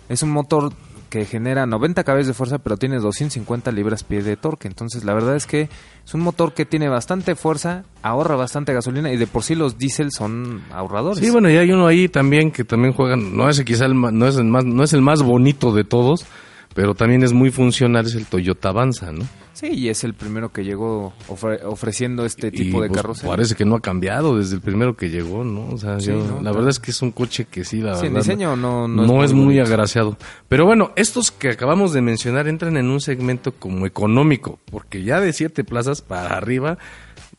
Es 0.08 0.22
un 0.22 0.30
motor 0.30 0.72
que 1.14 1.26
genera 1.26 1.64
90 1.64 2.02
caballos 2.02 2.26
de 2.26 2.34
fuerza, 2.34 2.58
pero 2.58 2.76
tiene 2.76 2.98
250 2.98 3.70
libras-pie 3.70 4.24
de 4.24 4.36
torque. 4.36 4.66
Entonces, 4.66 5.04
la 5.04 5.14
verdad 5.14 5.36
es 5.36 5.46
que 5.46 5.68
es 6.04 6.12
un 6.12 6.22
motor 6.22 6.54
que 6.54 6.64
tiene 6.64 6.88
bastante 6.88 7.36
fuerza, 7.36 7.84
ahorra 8.02 8.34
bastante 8.34 8.72
gasolina 8.72 9.12
y 9.12 9.16
de 9.16 9.28
por 9.28 9.44
sí 9.44 9.54
los 9.54 9.78
diésel 9.78 10.10
son 10.10 10.64
ahorradores. 10.72 11.24
Sí, 11.24 11.30
bueno, 11.30 11.48
y 11.48 11.56
hay 11.56 11.70
uno 11.70 11.86
ahí 11.86 12.08
también 12.08 12.50
que 12.50 12.64
también 12.64 12.94
juegan, 12.94 13.36
no 13.36 13.48
es 13.48 13.62
quizá 13.62 13.86
el 13.86 13.94
no 13.94 14.26
es 14.26 14.36
el 14.38 14.46
más, 14.46 14.64
no 14.64 14.82
es 14.82 14.92
el 14.92 15.02
más 15.02 15.22
bonito 15.22 15.72
de 15.72 15.84
todos, 15.84 16.26
pero 16.74 16.96
también 16.96 17.22
es 17.22 17.32
muy 17.32 17.52
funcional, 17.52 18.06
es 18.06 18.16
el 18.16 18.26
Toyota 18.26 18.70
Avanza, 18.70 19.12
¿no? 19.12 19.24
Sí, 19.54 19.68
y 19.68 19.88
es 19.88 20.04
el 20.04 20.14
primero 20.14 20.52
que 20.52 20.64
llegó 20.64 21.12
ofre- 21.28 21.60
ofreciendo 21.64 22.24
este 22.26 22.50
tipo 22.50 22.78
Y, 22.78 22.82
de 22.82 22.88
pues, 22.88 23.00
carrocería. 23.00 23.30
Parece 23.30 23.54
que 23.54 23.64
no 23.64 23.76
ha 23.76 23.80
cambiado 23.80 24.36
desde 24.36 24.56
el 24.56 24.60
primero 24.60 24.96
que 24.96 25.10
llegó, 25.10 25.44
¿no? 25.44 25.68
O 25.72 25.78
sea, 25.78 26.00
Sí, 26.00 26.08
yo- 26.08 26.16
¿no? 26.26 26.42
la 26.42 26.50
verdad 26.50 26.70
es 26.70 26.80
que 26.80 26.90
es 26.90 27.00
un 27.02 27.12
coche 27.12 27.46
que 27.48 27.64
sí, 27.64 27.78
la 27.80 27.94
Sí, 27.94 28.08
verdad. 28.08 28.18
diseño 28.20 28.56
no- 28.56 28.88
no, 28.88 29.06
no 29.06 29.22
es 29.24 29.30
es 29.30 29.36
muy 29.36 29.60
agraciado. 29.60 30.16
Pero 30.48 30.66
bueno, 30.66 30.90
estos 30.96 31.30
que 31.30 31.50
acabamos 31.50 31.92
de 31.92 32.02
mencionar 32.02 32.48
entran 32.48 32.76
en 32.76 32.90
un 32.90 33.00
segmento 33.00 33.52
como 33.52 33.86
económico, 33.86 34.58
porque 34.70 35.02
ya 35.04 35.20
de 35.20 35.32
siete 35.32 35.62
plazas 35.64 36.02
para 36.02 36.36
arriba, 36.36 36.76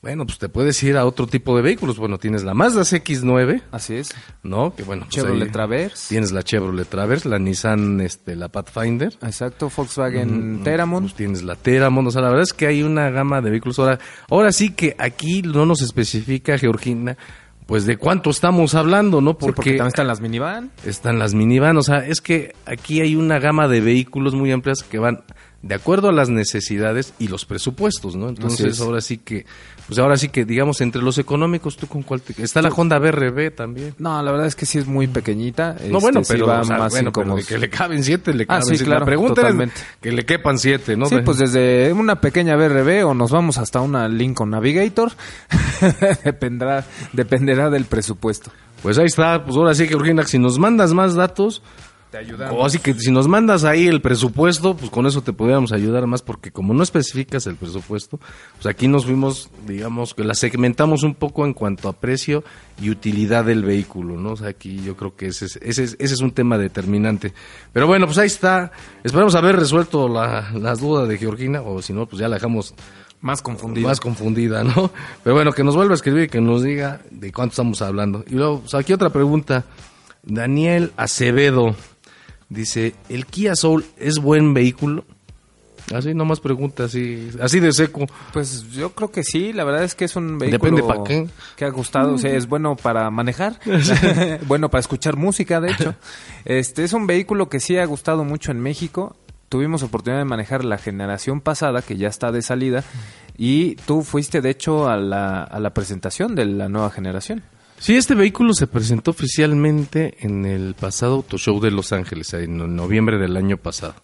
bueno, 0.05 0.23
pues 0.27 0.37
te 0.37 0.49
puedes 0.49 0.81
ir 0.83 0.97
a 0.97 1.05
otro 1.05 1.25
tipo 1.25 1.55
de 1.55 1.63
vehículos. 1.63 1.97
Bueno, 1.97 2.19
tienes 2.19 2.43
la 2.43 2.53
Mazda 2.53 2.81
CX-9, 2.81 3.63
Así 3.71 3.95
es. 3.95 4.13
¿no? 4.43 4.75
Que 4.75 4.83
bueno, 4.83 5.05
pues 5.05 5.15
Chevrolet 5.15 5.51
Traverse. 5.51 6.09
Tienes 6.09 6.31
la 6.31 6.43
Chevrolet 6.43 6.87
Traverse, 6.87 7.27
la 7.27 7.39
Nissan, 7.39 7.99
este, 8.01 8.35
la 8.35 8.49
Pathfinder. 8.49 9.13
Exacto, 9.23 9.71
Volkswagen 9.75 10.59
Mm, 10.59 10.63
Teramon. 10.63 11.03
pues 11.05 11.15
tienes 11.15 11.41
la 11.41 11.55
Teramon, 11.55 12.05
o 12.05 12.11
sea, 12.11 12.21
la 12.21 12.27
verdad 12.29 12.43
es 12.43 12.53
que 12.53 12.67
hay 12.67 12.83
una 12.83 13.09
gama 13.09 13.41
de 13.41 13.49
vehículos. 13.49 13.79
Ahora, 13.79 13.97
ahora 14.29 14.51
sí 14.51 14.73
que 14.73 14.95
aquí 14.99 15.41
no 15.41 15.65
nos 15.65 15.81
especifica, 15.81 16.57
Georgina, 16.59 17.17
pues 17.65 17.87
de 17.87 17.97
cuánto 17.97 18.29
estamos 18.29 18.75
hablando, 18.75 19.21
¿no? 19.21 19.31
Sí, 19.31 19.37
porque, 19.39 19.55
Porque, 19.55 19.69
también 19.71 19.87
están 19.87 20.05
las 20.07 20.21
minivan. 20.21 20.69
están 20.85 21.17
las 21.17 21.33
minivan, 21.33 21.77
o 21.77 21.81
sea, 21.81 22.05
es 22.05 22.21
que 22.21 22.53
aquí 22.67 23.01
hay 23.01 23.15
una 23.15 23.39
gama 23.39 23.67
de 23.67 23.81
vehículos 23.81 24.35
muy 24.35 24.51
amplias 24.51 24.83
que 24.83 24.99
van 24.99 25.23
de 25.65 25.73
acuerdo 25.73 26.09
a 26.09 26.11
las 26.11 26.29
necesidades 26.29 27.15
y 27.17 27.27
los 27.27 27.43
presupuestos, 27.45 28.15
¿no? 28.15 28.29
Entonces, 28.29 28.67
es. 28.75 28.81
ahora 28.81 29.01
sí 29.01 29.17
que, 29.17 29.47
pues 29.87 29.97
ahora 29.97 30.15
sí 30.15 30.29
que, 30.29 30.45
digamos, 30.45 30.79
entre 30.79 31.01
los 31.01 31.17
económicos, 31.17 31.75
¿tú 31.75 31.87
con 31.87 32.03
cuál 32.03 32.21
te... 32.21 32.39
Está 32.43 32.61
la 32.61 32.69
Honda 32.69 32.99
BRB 32.99 33.49
también. 33.55 33.95
No, 33.97 34.21
la 34.21 34.31
verdad 34.31 34.45
es 34.45 34.55
que 34.55 34.67
sí 34.67 34.77
es 34.77 34.85
muy 34.85 35.07
pequeñita. 35.07 35.69
No, 35.73 35.75
Este, 35.79 35.89
bueno, 35.97 36.23
sí 36.23 36.33
pero, 36.33 36.45
va 36.45 36.61
o 36.61 36.63
sea, 36.65 36.77
más 36.77 36.91
bueno, 36.93 37.11
pero 37.11 37.35
de 37.35 37.43
que 37.43 37.57
le 37.57 37.67
caben 37.71 38.03
siete, 38.03 38.31
le 38.35 38.43
Ah, 38.43 38.47
caben 38.47 38.63
sí, 38.63 38.69
siete. 38.75 38.85
claro, 38.85 38.99
la 38.99 39.05
pregunta 39.07 39.41
totalmente. 39.41 39.75
es 39.79 39.85
que 40.01 40.11
le 40.11 40.23
quepan 40.23 40.59
siete, 40.59 40.95
¿no? 40.95 41.07
Sí, 41.07 41.15
pues 41.25 41.39
desde 41.39 41.91
una 41.93 42.21
pequeña 42.21 42.55
BRB 42.55 43.03
o 43.07 43.15
nos 43.15 43.31
vamos 43.31 43.57
hasta 43.57 43.81
una 43.81 44.07
Lincoln 44.07 44.51
Navigator, 44.51 45.13
dependerá, 46.23 46.85
dependerá 47.13 47.69
del 47.71 47.85
presupuesto. 47.85 48.51
Pues 48.83 48.97
ahí 48.99 49.05
está, 49.07 49.43
pues 49.43 49.57
ahora 49.57 49.73
sí, 49.73 49.87
Georgina, 49.87 50.23
si 50.25 50.37
nos 50.37 50.59
mandas 50.59 50.93
más 50.93 51.15
datos, 51.15 51.63
Te 52.15 52.21
ayudamos. 52.21 52.55
o 52.57 52.65
así 52.65 52.79
que 52.79 52.93
si 52.93 53.11
nos 53.11 53.27
mandas 53.27 53.65
ahí 53.65 53.87
el 53.87 53.99
presupuesto, 54.01 54.77
pues 54.77 54.89
con 54.89 55.05
eso 55.05 55.21
te 55.21 55.33
podríamos 55.33 55.73
ayudar 55.73 56.07
más, 56.07 56.21
porque 56.21 56.49
como 56.49 56.73
no 56.73 56.81
especificas 56.81 57.45
el 57.47 57.57
presupuesto, 57.57 58.19
pues 58.53 58.65
aquí 58.67 58.87
nos 58.87 59.03
fuimos, 59.05 59.49
digamos, 59.67 60.13
que 60.13 60.23
la 60.23 60.33
segmentamos 60.33 61.03
un 61.03 61.13
poco 61.15 61.45
en 61.45 61.53
cuanto 61.53 61.89
a 61.89 61.93
precio 61.93 62.43
y 62.81 62.89
utilidad 62.89 63.43
del 63.43 63.63
vehículo, 63.65 64.15
¿no? 64.15 64.31
O 64.31 64.35
sea, 64.37 64.47
aquí 64.47 64.81
yo 64.81 64.95
creo 64.95 65.15
que 65.15 65.27
ese 65.27 65.45
es, 65.45 65.57
ese 65.61 65.83
es, 65.83 65.97
ese 65.99 66.13
es 66.13 66.21
un 66.21 66.31
tema 66.31 66.57
determinante. 66.57 67.33
Pero 67.73 67.85
bueno, 67.87 68.05
pues 68.05 68.17
ahí 68.17 68.27
está, 68.27 68.71
esperamos 69.03 69.35
haber 69.35 69.57
resuelto 69.57 70.07
la- 70.07 70.51
las 70.53 70.79
dudas 70.79 71.09
de 71.09 71.17
Georgina, 71.17 71.61
o 71.63 71.81
si 71.81 71.91
no, 71.91 72.05
pues 72.05 72.19
ya 72.21 72.29
la 72.29 72.35
dejamos 72.37 72.73
Más 73.19 73.41
confundido. 73.41 73.89
más 73.89 73.99
confundida, 73.99 74.63
¿no? 74.63 74.89
Pero 75.23 75.35
bueno, 75.35 75.51
que 75.51 75.63
nos 75.65 75.75
vuelva 75.75 75.93
a 75.93 75.95
escribir 75.95 76.23
y 76.23 76.27
que 76.29 76.39
nos 76.39 76.63
diga 76.63 77.01
de 77.11 77.33
cuánto 77.33 77.51
estamos 77.51 77.81
hablando. 77.81 78.23
Y 78.27 78.35
luego, 78.35 78.61
pues, 78.61 78.73
aquí 78.73 78.93
otra 78.93 79.09
pregunta. 79.09 79.65
Daniel 80.27 80.91
Acevedo 80.97 81.75
dice, 82.49 82.95
¿el 83.09 83.25
Kia 83.25 83.55
Soul 83.55 83.85
es 83.97 84.19
buen 84.19 84.53
vehículo? 84.53 85.05
Así 85.93 86.15
nomás 86.15 86.39
pregunta, 86.39 86.85
así, 86.85 87.29
así 87.39 87.59
de 87.59 87.71
seco. 87.71 88.07
Pues 88.33 88.71
yo 88.71 88.93
creo 88.93 89.11
que 89.11 89.23
sí, 89.23 89.53
la 89.53 89.63
verdad 89.63 89.83
es 89.83 89.93
que 89.93 90.05
es 90.05 90.15
un 90.15 90.39
vehículo 90.39 90.77
Depende 90.77 90.81
pa' 90.81 91.03
qué. 91.03 91.27
que 91.55 91.65
ha 91.65 91.69
gustado, 91.69 92.15
o 92.15 92.17
sea, 92.17 92.33
es 92.35 92.47
bueno 92.47 92.75
para 92.75 93.09
manejar, 93.11 93.59
bueno 94.47 94.69
para 94.69 94.79
escuchar 94.79 95.15
música, 95.15 95.61
de 95.61 95.71
hecho. 95.71 95.95
Este 96.45 96.83
es 96.83 96.93
un 96.93 97.05
vehículo 97.05 97.49
que 97.49 97.59
sí 97.59 97.77
ha 97.77 97.85
gustado 97.85 98.23
mucho 98.23 98.51
en 98.51 98.61
México. 98.61 99.15
Tuvimos 99.47 99.83
oportunidad 99.83 100.19
de 100.19 100.25
manejar 100.25 100.65
la 100.65 100.79
generación 100.79 101.39
pasada, 101.39 101.83
que 101.83 101.97
ya 101.97 102.07
está 102.07 102.31
de 102.31 102.41
salida, 102.41 102.83
y 103.37 103.75
tú 103.75 104.01
fuiste 104.01 104.41
de 104.41 104.49
hecho 104.49 104.89
a 104.89 104.97
la, 104.97 105.43
a 105.43 105.59
la 105.59 105.71
presentación 105.71 106.33
de 106.33 106.45
la 106.45 106.67
nueva 106.67 106.89
generación. 106.89 107.43
Sí, 107.77 107.95
este 107.95 108.15
vehículo 108.15 108.53
se 108.53 108.67
presentó 108.67 109.11
oficialmente 109.11 110.15
en 110.21 110.45
el 110.45 110.75
pasado 110.75 111.15
Auto 111.15 111.37
Show 111.37 111.59
de 111.59 111.71
Los 111.71 111.91
Ángeles, 111.91 112.33
en 112.33 112.75
noviembre 112.75 113.17
del 113.17 113.37
año 113.37 113.57
pasado. 113.57 113.95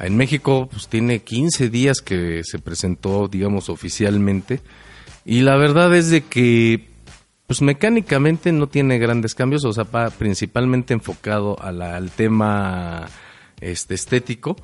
En 0.00 0.16
México, 0.16 0.68
pues 0.70 0.88
tiene 0.88 1.20
15 1.20 1.68
días 1.68 2.00
que 2.00 2.42
se 2.44 2.58
presentó, 2.58 3.28
digamos, 3.28 3.68
oficialmente. 3.68 4.60
Y 5.24 5.42
la 5.42 5.56
verdad 5.56 5.94
es 5.94 6.10
de 6.10 6.22
que, 6.22 6.88
pues 7.46 7.62
mecánicamente 7.62 8.52
no 8.52 8.68
tiene 8.68 8.98
grandes 8.98 9.34
cambios, 9.34 9.64
o 9.64 9.72
sea, 9.72 9.84
va 9.84 10.10
principalmente 10.10 10.94
enfocado 10.94 11.56
al 11.62 12.10
tema 12.10 13.06
este, 13.60 13.94
estético. 13.94 14.56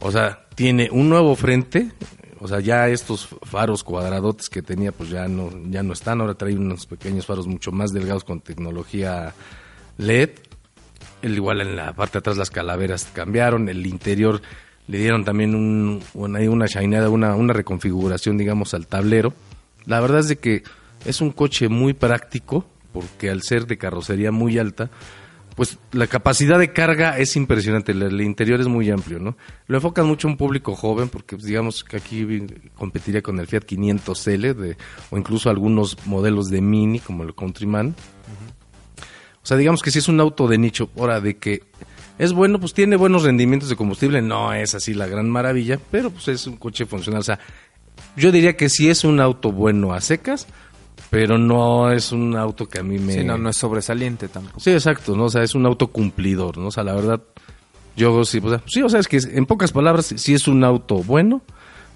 O 0.00 0.12
sea, 0.12 0.46
tiene 0.54 0.88
un 0.90 1.08
nuevo 1.08 1.34
frente, 1.34 1.90
o 2.40 2.48
sea, 2.48 2.60
ya 2.60 2.88
estos 2.88 3.28
faros 3.42 3.82
cuadradotes 3.82 4.48
que 4.48 4.62
tenía, 4.62 4.92
pues 4.92 5.10
ya 5.10 5.28
no, 5.28 5.50
ya 5.70 5.82
no 5.82 5.92
están. 5.92 6.20
Ahora 6.20 6.34
trae 6.34 6.54
unos 6.54 6.86
pequeños 6.86 7.26
faros 7.26 7.46
mucho 7.46 7.72
más 7.72 7.92
delgados 7.92 8.24
con 8.24 8.40
tecnología 8.40 9.34
LED. 9.96 10.30
El, 11.22 11.34
igual 11.34 11.60
en 11.60 11.76
la 11.76 11.92
parte 11.94 12.14
de 12.14 12.18
atrás 12.20 12.36
las 12.36 12.50
calaveras 12.50 13.08
cambiaron, 13.12 13.68
el 13.68 13.86
interior 13.86 14.40
le 14.86 14.98
dieron 14.98 15.24
también 15.24 15.54
un, 15.54 16.02
una, 16.14 16.38
una 16.50 16.66
shineada, 16.66 17.10
una, 17.10 17.34
una 17.34 17.52
reconfiguración, 17.52 18.38
digamos, 18.38 18.72
al 18.74 18.86
tablero. 18.86 19.34
La 19.84 20.00
verdad 20.00 20.20
es 20.20 20.28
de 20.28 20.36
que 20.36 20.62
es 21.04 21.20
un 21.20 21.30
coche 21.30 21.68
muy 21.68 21.92
práctico, 21.92 22.64
porque 22.92 23.30
al 23.30 23.42
ser 23.42 23.66
de 23.66 23.78
carrocería 23.78 24.32
muy 24.32 24.58
alta, 24.58 24.90
pues 25.58 25.76
la 25.90 26.06
capacidad 26.06 26.56
de 26.56 26.72
carga 26.72 27.18
es 27.18 27.34
impresionante, 27.34 27.90
el, 27.90 28.00
el 28.00 28.20
interior 28.20 28.60
es 28.60 28.68
muy 28.68 28.88
amplio, 28.90 29.18
¿no? 29.18 29.36
Lo 29.66 29.78
enfocan 29.78 30.06
mucho 30.06 30.28
a 30.28 30.30
un 30.30 30.36
público 30.36 30.76
joven, 30.76 31.08
porque 31.08 31.34
pues, 31.34 31.46
digamos 31.46 31.82
que 31.82 31.96
aquí 31.96 32.46
competiría 32.76 33.22
con 33.22 33.40
el 33.40 33.48
Fiat 33.48 33.64
500L 33.64 34.54
de, 34.54 34.76
o 35.10 35.18
incluso 35.18 35.50
algunos 35.50 35.96
modelos 36.06 36.48
de 36.48 36.60
Mini, 36.60 37.00
como 37.00 37.24
el 37.24 37.34
Countryman. 37.34 37.96
O 39.42 39.46
sea, 39.48 39.56
digamos 39.56 39.82
que 39.82 39.90
si 39.90 39.98
es 39.98 40.06
un 40.06 40.20
auto 40.20 40.46
de 40.46 40.58
nicho, 40.58 40.90
ahora 40.96 41.20
de 41.20 41.38
que 41.38 41.64
es 42.20 42.32
bueno, 42.32 42.60
pues 42.60 42.72
tiene 42.72 42.94
buenos 42.94 43.24
rendimientos 43.24 43.68
de 43.68 43.74
combustible, 43.74 44.22
no 44.22 44.52
es 44.52 44.76
así 44.76 44.94
la 44.94 45.08
gran 45.08 45.28
maravilla, 45.28 45.80
pero 45.90 46.10
pues 46.10 46.28
es 46.28 46.46
un 46.46 46.56
coche 46.56 46.86
funcional. 46.86 47.22
O 47.22 47.24
sea, 47.24 47.40
yo 48.16 48.30
diría 48.30 48.56
que 48.56 48.68
sí 48.68 48.88
es 48.88 49.02
un 49.02 49.18
auto 49.18 49.50
bueno 49.50 49.92
a 49.92 50.00
secas, 50.00 50.46
pero 51.10 51.38
no 51.38 51.90
es 51.90 52.12
un 52.12 52.36
auto 52.36 52.68
que 52.68 52.80
a 52.80 52.82
mí 52.82 52.98
me... 52.98 53.14
Sí, 53.14 53.24
no, 53.24 53.38
no 53.38 53.50
es 53.50 53.56
sobresaliente 53.56 54.28
tampoco. 54.28 54.60
Sí, 54.60 54.70
exacto, 54.70 55.16
¿no? 55.16 55.24
O 55.24 55.30
sea, 55.30 55.42
es 55.42 55.54
un 55.54 55.66
auto 55.66 55.88
cumplidor, 55.88 56.58
¿no? 56.58 56.68
O 56.68 56.70
sea, 56.70 56.84
la 56.84 56.94
verdad, 56.94 57.20
yo 57.96 58.24
sí, 58.24 58.40
o 58.42 58.50
sea, 58.50 58.62
sí, 58.66 58.82
o 58.82 58.88
sea, 58.88 59.00
es 59.00 59.08
que 59.08 59.18
en 59.18 59.46
pocas 59.46 59.72
palabras, 59.72 60.12
sí 60.16 60.34
es 60.34 60.48
un 60.48 60.64
auto 60.64 60.96
bueno, 60.96 61.42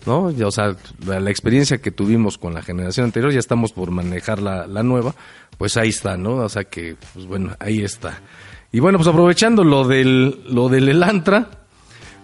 ¿no? 0.07 0.31
Ya, 0.31 0.47
o 0.47 0.51
sea, 0.51 0.77
la, 1.07 1.21
la 1.21 1.31
experiencia 1.31 1.79
que 1.79 1.91
tuvimos 1.91 2.39
con 2.39 2.55
la 2.55 2.63
generación 2.63 3.05
anterior, 3.05 3.33
ya 3.33 3.39
estamos 3.39 3.73
por 3.73 3.91
manejar 3.91 4.41
la, 4.41 4.67
la 4.67 4.83
nueva, 4.83 5.15
pues 5.59 5.77
ahí 5.77 5.91
está, 5.91 6.17
¿no? 6.17 6.37
O 6.37 6.49
sea 6.49 6.65
que, 6.65 6.97
pues 7.13 7.27
bueno, 7.27 7.55
ahí 7.61 7.83
está. 7.83 8.21
Y 8.73 8.81
bueno, 8.81 8.99
pues 8.99 9.09
aprovechando 9.09 9.65
lo 9.65 9.87
del, 9.87 10.43
lo 10.49 10.69
del 10.71 10.89
Elantra, 10.89 11.62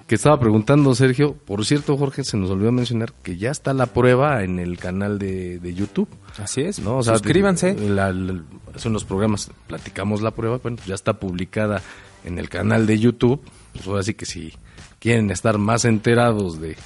que 0.08 0.16
estaba 0.16 0.40
preguntando 0.40 0.92
Sergio, 0.94 1.34
por 1.34 1.64
cierto, 1.64 1.96
Jorge, 1.96 2.24
se 2.24 2.36
nos 2.36 2.50
olvidó 2.50 2.72
mencionar 2.72 3.12
que 3.22 3.36
ya 3.36 3.50
está 3.50 3.72
la 3.74 3.86
prueba 3.86 4.42
en 4.42 4.58
el 4.58 4.78
canal 4.78 5.18
de, 5.18 5.58
de 5.60 5.74
YouTube. 5.74 6.08
Así 6.38 6.62
es. 6.62 6.80
¿no? 6.80 6.96
O 6.98 7.02
sea, 7.02 7.12
Suscríbanse. 7.14 7.74
la- 7.88 8.12
la- 8.12 8.42
hace 8.74 8.88
unos 8.88 9.04
programas 9.04 9.50
platicamos 9.66 10.22
la 10.22 10.30
prueba, 10.32 10.58
bueno, 10.58 10.78
ya 10.86 10.94
está 10.94 11.12
publicada 11.20 11.82
en 12.24 12.38
el 12.38 12.48
canal 12.48 12.86
de 12.86 12.98
YouTube. 12.98 13.40
Pues 13.74 13.86
ahora 13.86 14.02
sí 14.02 14.14
que 14.14 14.24
si 14.26 14.52
quieren 14.98 15.30
estar 15.30 15.58
más 15.58 15.84
enterados 15.84 16.60
de 16.60 16.76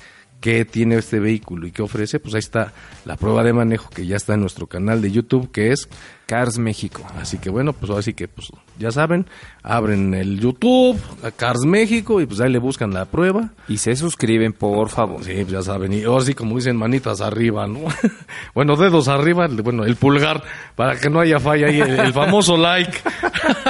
qué 0.43 0.65
tiene 0.65 0.97
este 0.97 1.21
vehículo 1.21 1.69
y 1.69 1.71
qué 1.71 1.83
ofrece, 1.83 2.19
pues 2.19 2.35
ahí 2.35 2.41
está 2.41 2.73
la 3.07 3.17
prueba 3.17 3.45
de 3.45 3.53
manejo 3.53 3.89
que 3.89 4.07
ya 4.07 4.17
está 4.17 4.35
en 4.35 4.41
nuestro 4.41 4.67
canal 4.67 5.01
de 5.01 5.13
YouTube, 5.13 5.51
que 5.53 5.71
es 5.71 5.89
Cars 6.27 6.59
México. 6.59 7.07
Así 7.17 7.39
que 7.39 7.49
bueno, 7.49 7.73
pues 7.73 7.89
ahora 7.89 8.03
sí 8.03 8.13
que 8.13 8.27
pues 8.27 8.49
ya 8.77 8.91
saben, 8.91 9.27
abren 9.63 10.13
el 10.15 10.41
YouTube, 10.41 10.99
a 11.23 11.31
Cars 11.31 11.65
México 11.65 12.21
y 12.21 12.27
pues 12.27 12.41
ahí 12.41 12.51
le 12.51 12.59
buscan 12.59 12.93
la 12.93 13.05
prueba. 13.05 13.51
Y 13.69 13.79
se 13.79 13.95
suscriben, 13.95 14.53
por 14.53 14.89
favor. 14.89 15.23
Sí, 15.23 15.33
pues 15.33 15.51
ya 15.51 15.63
saben, 15.63 15.93
y 15.93 16.03
ahora 16.03 16.25
sí 16.25 16.35
como 16.35 16.57
dicen 16.57 16.77
manitas 16.77 17.21
arriba, 17.21 17.67
¿no? 17.69 17.81
bueno, 18.55 18.75
dedos 18.75 19.07
arriba, 19.07 19.47
bueno, 19.47 19.85
el 19.85 19.95
pulgar 19.95 20.43
para 20.75 20.99
que 20.99 21.09
no 21.09 21.21
haya 21.21 21.39
falla 21.39 21.69
ahí, 21.69 21.81
el, 21.81 22.01
el 22.01 22.13
famoso 22.13 22.57
like. 22.57 22.99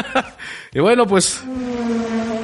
y 0.72 0.80
bueno, 0.80 1.06
pues 1.06 1.44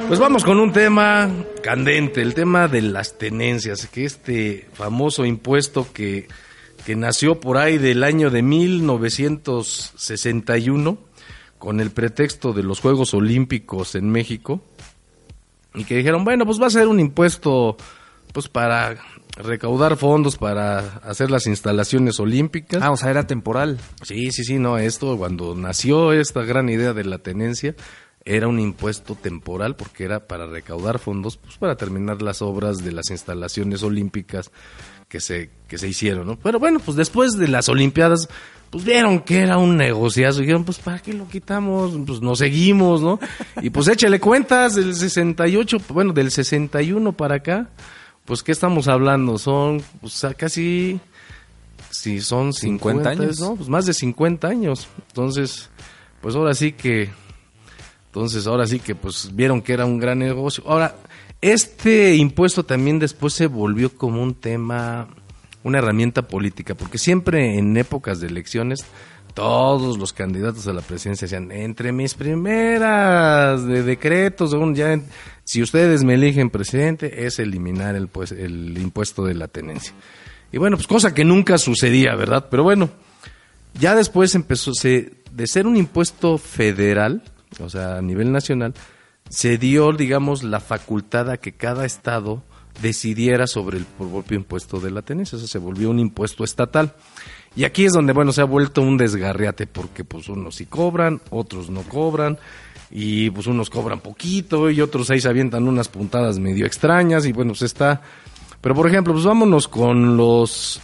pues 0.09 0.19
vamos 0.19 0.43
con 0.43 0.59
un 0.59 0.73
tema 0.73 1.29
candente, 1.61 2.23
el 2.23 2.33
tema 2.33 2.67
de 2.67 2.81
las 2.81 3.19
tenencias, 3.19 3.85
que 3.85 4.05
este 4.05 4.67
famoso 4.73 5.23
impuesto 5.23 5.85
que, 5.93 6.27
que 6.83 6.95
nació 6.95 7.39
por 7.39 7.57
ahí 7.57 7.77
del 7.77 8.03
año 8.03 8.31
de 8.31 8.41
1961 8.41 10.97
con 11.59 11.79
el 11.79 11.91
pretexto 11.91 12.53
de 12.53 12.63
los 12.63 12.79
Juegos 12.79 13.13
Olímpicos 13.13 13.93
en 13.93 14.09
México 14.09 14.63
y 15.75 15.83
que 15.83 15.97
dijeron, 15.97 16.25
bueno, 16.25 16.43
pues 16.43 16.59
va 16.59 16.65
a 16.65 16.71
ser 16.71 16.87
un 16.87 16.99
impuesto 16.99 17.77
pues 18.33 18.47
para 18.47 18.97
recaudar 19.37 19.95
fondos 19.95 20.37
para 20.37 20.79
hacer 21.03 21.29
las 21.29 21.45
instalaciones 21.45 22.19
olímpicas. 22.19 22.81
Ah, 22.81 22.89
o 22.89 22.97
sea, 22.97 23.11
era 23.11 23.27
temporal. 23.27 23.77
Sí, 24.01 24.31
sí, 24.31 24.43
sí, 24.43 24.57
no, 24.57 24.79
esto 24.79 25.19
cuando 25.19 25.53
nació 25.53 26.13
esta 26.13 26.41
gran 26.41 26.67
idea 26.67 26.93
de 26.93 27.05
la 27.05 27.19
tenencia 27.19 27.75
era 28.29 28.47
un 28.47 28.59
impuesto 28.59 29.15
temporal 29.15 29.75
porque 29.75 30.03
era 30.03 30.27
para 30.27 30.45
recaudar 30.45 30.99
fondos 30.99 31.37
pues 31.37 31.57
para 31.57 31.75
terminar 31.75 32.21
las 32.21 32.43
obras 32.43 32.83
de 32.83 32.91
las 32.91 33.09
instalaciones 33.09 33.81
olímpicas 33.81 34.51
que 35.07 35.19
se 35.19 35.49
que 35.67 35.79
se 35.79 35.87
hicieron, 35.87 36.27
¿no? 36.27 36.37
Pero 36.37 36.59
bueno, 36.59 36.79
pues 36.79 36.95
después 36.95 37.33
de 37.33 37.47
las 37.47 37.69
olimpiadas 37.69 38.29
pues 38.69 38.83
vieron 38.83 39.21
que 39.21 39.39
era 39.39 39.57
un 39.57 39.77
negociazo 39.77 40.39
y 40.39 40.41
dijeron, 40.41 40.63
pues 40.63 40.77
¿para 40.77 40.99
qué 40.99 41.11
lo 41.11 41.27
quitamos? 41.27 41.97
Pues 42.05 42.21
nos 42.21 42.37
seguimos, 42.37 43.01
¿no? 43.01 43.19
Y 43.63 43.71
pues 43.71 43.87
échale 43.87 44.19
cuentas 44.19 44.75
del 44.75 44.93
68, 44.93 45.77
bueno, 45.89 46.13
del 46.13 46.29
61 46.29 47.11
para 47.13 47.35
acá, 47.35 47.67
pues 48.25 48.43
¿qué 48.43 48.51
estamos 48.51 48.87
hablando? 48.87 49.39
Son 49.39 49.81
pues 50.01 50.23
casi 50.37 50.99
si 51.89 52.21
son 52.21 52.53
50, 52.53 53.09
50 53.09 53.09
años. 53.09 53.39
¿no? 53.39 53.55
Pues 53.55 53.69
más 53.69 53.87
de 53.87 53.93
50 53.95 54.47
años. 54.47 54.87
Entonces, 55.07 55.71
pues 56.21 56.35
ahora 56.35 56.53
sí 56.53 56.73
que 56.73 57.09
entonces 58.09 58.47
ahora 58.47 58.65
sí 58.65 58.79
que 58.79 58.95
pues 58.95 59.29
vieron 59.33 59.61
que 59.61 59.73
era 59.73 59.85
un 59.85 59.99
gran 59.99 60.17
negocio. 60.17 60.63
Ahora, 60.65 60.95
este 61.41 62.15
impuesto 62.15 62.63
también 62.63 62.97
después 62.97 63.33
se 63.33 63.45
volvió 63.45 63.95
como 63.95 64.23
un 64.23 64.33
tema, 64.33 65.07
una 65.63 65.77
herramienta 65.77 66.27
política, 66.27 66.73
porque 66.73 66.97
siempre 66.97 67.59
en 67.59 67.77
épocas 67.77 68.19
de 68.19 68.27
elecciones 68.27 68.83
todos 69.35 69.99
los 69.99 70.11
candidatos 70.11 70.67
a 70.67 70.73
la 70.73 70.81
presidencia 70.81 71.25
decían, 71.25 71.51
entre 71.51 71.91
mis 71.91 72.15
primeras 72.15 73.63
de 73.65 73.83
decretos, 73.83 74.55
ya, 74.73 74.99
si 75.43 75.61
ustedes 75.61 76.03
me 76.03 76.15
eligen 76.15 76.49
presidente, 76.49 77.25
es 77.25 77.37
eliminar 77.37 77.95
el, 77.95 78.07
pues, 78.07 78.31
el 78.31 78.77
impuesto 78.77 79.23
de 79.23 79.35
la 79.35 79.47
tenencia. 79.47 79.93
Y 80.51 80.57
bueno, 80.57 80.77
pues 80.77 80.87
cosa 80.87 81.13
que 81.13 81.23
nunca 81.23 81.59
sucedía, 81.59 82.15
¿verdad? 82.15 82.47
Pero 82.49 82.63
bueno, 82.63 82.89
ya 83.79 83.93
después 83.93 84.33
empezó, 84.33 84.73
se, 84.73 85.13
de 85.31 85.47
ser 85.47 85.67
un 85.67 85.77
impuesto 85.77 86.37
federal, 86.37 87.23
o 87.59 87.69
sea, 87.69 87.97
a 87.97 88.01
nivel 88.01 88.31
nacional, 88.31 88.73
se 89.29 89.57
dio, 89.57 89.91
digamos, 89.93 90.43
la 90.43 90.59
facultad 90.59 91.29
a 91.29 91.37
que 91.37 91.53
cada 91.53 91.85
estado 91.85 92.43
decidiera 92.81 93.47
sobre 93.47 93.77
el 93.77 93.85
propio 93.85 94.37
impuesto 94.37 94.79
de 94.79 94.91
la 94.91 95.01
tenencia, 95.01 95.35
o 95.35 95.39
sea, 95.39 95.47
se 95.47 95.59
volvió 95.59 95.89
un 95.89 95.99
impuesto 95.99 96.43
estatal. 96.43 96.93
Y 97.55 97.63
aquí 97.63 97.85
es 97.85 97.93
donde, 97.93 98.13
bueno, 98.13 98.31
se 98.31 98.41
ha 98.41 98.45
vuelto 98.45 98.81
un 98.81 98.97
desgarriate, 98.97 99.67
porque 99.67 100.03
pues 100.03 100.29
unos 100.29 100.55
sí 100.55 100.65
cobran, 100.65 101.21
otros 101.29 101.69
no 101.69 101.81
cobran, 101.83 102.37
y 102.91 103.29
pues 103.31 103.47
unos 103.47 103.69
cobran 103.69 103.99
poquito, 103.99 104.69
y 104.69 104.81
otros 104.81 105.09
ahí 105.09 105.19
se 105.19 105.29
avientan 105.29 105.67
unas 105.67 105.89
puntadas 105.89 106.39
medio 106.39 106.65
extrañas, 106.65 107.25
y 107.25 107.31
bueno, 107.31 107.51
pues 107.51 107.63
está... 107.63 108.01
Pero 108.61 108.75
por 108.75 108.87
ejemplo, 108.87 109.13
pues 109.13 109.25
vámonos 109.25 109.67
con 109.67 110.17
los 110.17 110.81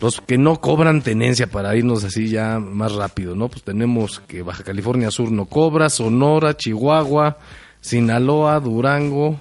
los 0.00 0.20
que 0.20 0.38
no 0.38 0.60
cobran 0.60 1.02
tenencia 1.02 1.46
para 1.46 1.76
irnos 1.76 2.04
así 2.04 2.28
ya 2.28 2.58
más 2.58 2.92
rápido, 2.92 3.34
¿no? 3.34 3.48
Pues 3.48 3.62
tenemos 3.62 4.20
que 4.20 4.42
Baja 4.42 4.64
California 4.64 5.10
Sur 5.10 5.30
no 5.30 5.46
cobra, 5.46 5.88
Sonora, 5.88 6.56
Chihuahua, 6.56 7.38
Sinaloa, 7.80 8.60
Durango, 8.60 9.38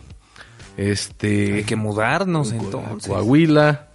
este 0.78 1.54
Hay 1.56 1.64
que 1.64 1.76
mudarnos 1.76 2.52
entonces. 2.52 3.08
Coahuila, 3.08 3.90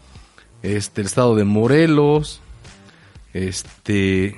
este 0.63 1.01
el 1.01 1.07
estado 1.07 1.35
de 1.37 1.45
Morelos, 1.45 2.41
este 3.33 4.37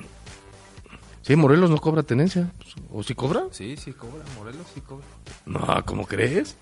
Sí, 1.22 1.36
Morelos 1.36 1.70
no 1.70 1.78
cobra 1.78 2.02
tenencia, 2.02 2.50
¿o 2.90 3.02
sí 3.02 3.14
cobra? 3.14 3.44
Sí, 3.52 3.76
sí 3.76 3.92
cobra, 3.92 4.24
Morelos 4.36 4.66
sí 4.74 4.80
cobra. 4.80 5.06
No, 5.46 5.84
¿cómo 5.84 6.06
crees? 6.06 6.56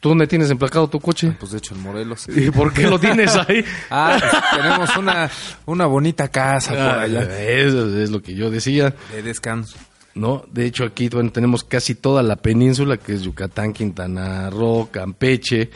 ¿Tú 0.00 0.10
dónde 0.10 0.26
tienes 0.28 0.50
emplacado 0.50 0.88
tu 0.88 1.00
coche? 1.00 1.34
Pues 1.40 1.50
de 1.52 1.58
hecho 1.58 1.74
en 1.74 1.82
Morelos. 1.82 2.26
¿Y 2.28 2.50
por 2.50 2.72
qué 2.72 2.82
lo 2.82 2.98
tienes 3.00 3.34
ahí? 3.36 3.64
Ah, 3.90 4.16
pues, 4.20 4.32
tenemos 4.62 4.96
una, 4.96 5.30
una 5.66 5.86
bonita 5.86 6.28
casa 6.28 6.70
por 6.70 6.78
Ah, 6.80 7.00
allá 7.02 7.22
Eso 7.40 7.98
es 8.00 8.10
lo 8.10 8.22
que 8.22 8.34
yo 8.34 8.50
decía. 8.50 8.94
de 9.12 9.22
descanso. 9.22 9.76
¿no? 10.14 10.44
De 10.52 10.66
hecho, 10.66 10.84
aquí 10.84 11.08
bueno, 11.08 11.30
tenemos 11.32 11.62
casi 11.64 11.94
toda 11.94 12.22
la 12.22 12.36
península, 12.36 12.96
que 12.96 13.14
es 13.14 13.22
Yucatán, 13.22 13.72
Quintana 13.72 14.50
Roo, 14.50 14.88
Campeche. 14.90 15.70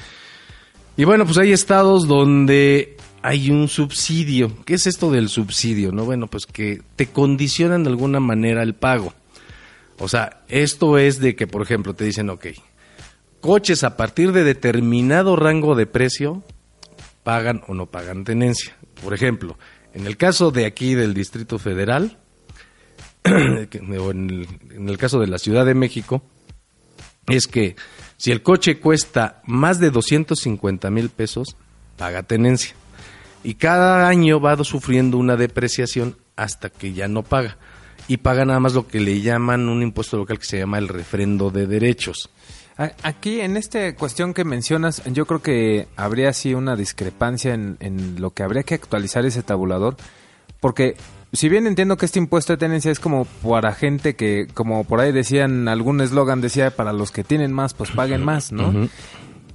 Y 0.96 1.04
bueno, 1.04 1.24
pues 1.24 1.38
hay 1.38 1.52
estados 1.52 2.06
donde 2.08 2.96
hay 3.22 3.50
un 3.50 3.68
subsidio. 3.68 4.52
¿Qué 4.64 4.74
es 4.74 4.86
esto 4.86 5.10
del 5.10 5.28
subsidio? 5.28 5.92
No, 5.92 6.04
bueno, 6.04 6.26
pues 6.26 6.46
que 6.46 6.80
te 6.96 7.06
condicionan 7.06 7.84
de 7.84 7.90
alguna 7.90 8.18
manera 8.20 8.62
el 8.62 8.74
pago. 8.74 9.14
O 9.98 10.08
sea, 10.08 10.42
esto 10.48 10.98
es 10.98 11.20
de 11.20 11.36
que, 11.36 11.46
por 11.46 11.62
ejemplo, 11.62 11.94
te 11.94 12.04
dicen, 12.04 12.28
ok, 12.28 12.46
coches 13.42 13.84
a 13.84 13.96
partir 13.98 14.32
de 14.32 14.44
determinado 14.44 15.36
rango 15.36 15.74
de 15.74 15.86
precio 15.86 16.42
pagan 17.24 17.62
o 17.66 17.74
no 17.74 17.86
pagan 17.86 18.24
tenencia. 18.24 18.74
Por 19.02 19.12
ejemplo, 19.12 19.58
en 19.92 20.06
el 20.06 20.16
caso 20.16 20.52
de 20.52 20.64
aquí 20.64 20.94
del 20.94 21.12
Distrito 21.12 21.58
Federal, 21.58 22.18
o 23.24 23.30
en 23.30 24.30
el, 24.30 24.48
en 24.70 24.88
el 24.88 24.96
caso 24.96 25.18
de 25.18 25.26
la 25.26 25.38
Ciudad 25.38 25.66
de 25.66 25.74
México, 25.74 26.22
es 27.26 27.46
que 27.46 27.76
si 28.16 28.30
el 28.30 28.42
coche 28.42 28.78
cuesta 28.78 29.42
más 29.44 29.80
de 29.80 29.90
250 29.90 30.90
mil 30.90 31.10
pesos, 31.10 31.56
paga 31.96 32.22
tenencia. 32.22 32.74
Y 33.42 33.54
cada 33.54 34.08
año 34.08 34.40
va 34.40 34.56
sufriendo 34.62 35.18
una 35.18 35.36
depreciación 35.36 36.16
hasta 36.36 36.70
que 36.70 36.92
ya 36.92 37.08
no 37.08 37.24
paga. 37.24 37.58
Y 38.06 38.18
paga 38.18 38.44
nada 38.44 38.60
más 38.60 38.74
lo 38.74 38.86
que 38.86 39.00
le 39.00 39.20
llaman 39.20 39.68
un 39.68 39.82
impuesto 39.82 40.16
local 40.16 40.38
que 40.38 40.44
se 40.44 40.58
llama 40.58 40.78
el 40.78 40.86
refrendo 40.86 41.50
de 41.50 41.66
derechos. 41.66 42.30
Aquí, 42.76 43.40
en 43.40 43.56
esta 43.56 43.94
cuestión 43.94 44.34
que 44.34 44.44
mencionas, 44.44 45.02
yo 45.04 45.26
creo 45.26 45.42
que 45.42 45.88
habría 45.96 46.30
así 46.30 46.54
una 46.54 46.74
discrepancia 46.74 47.54
en, 47.54 47.76
en 47.80 48.20
lo 48.20 48.30
que 48.30 48.42
habría 48.42 48.62
que 48.62 48.74
actualizar 48.74 49.24
ese 49.26 49.42
tabulador, 49.42 49.96
porque 50.60 50.96
si 51.32 51.48
bien 51.48 51.66
entiendo 51.66 51.96
que 51.96 52.06
este 52.06 52.18
impuesto 52.18 52.52
de 52.52 52.58
tenencia 52.58 52.90
es 52.90 53.00
como 53.00 53.24
para 53.24 53.72
gente 53.72 54.16
que, 54.16 54.46
como 54.52 54.84
por 54.84 55.00
ahí 55.00 55.12
decían, 55.12 55.66
algún 55.68 56.00
eslogan 56.00 56.40
decía, 56.40 56.70
para 56.70 56.92
los 56.92 57.10
que 57.10 57.24
tienen 57.24 57.52
más, 57.52 57.72
pues 57.74 57.90
paguen 57.90 58.22
más, 58.22 58.52
¿no? 58.52 58.88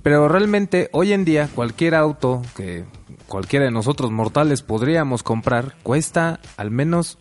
Pero 0.02 0.28
realmente, 0.28 0.90
hoy 0.94 1.14
en 1.14 1.26
día, 1.26 1.50
cualquier 1.54 1.94
auto 1.94 2.42
que 2.56 2.86
cualquiera 3.28 3.66
de 3.66 3.72
nosotros 3.72 4.10
mortales 4.12 4.62
podríamos 4.62 5.22
comprar, 5.22 5.76
cuesta 5.84 6.40
al 6.56 6.72
menos 6.72 7.20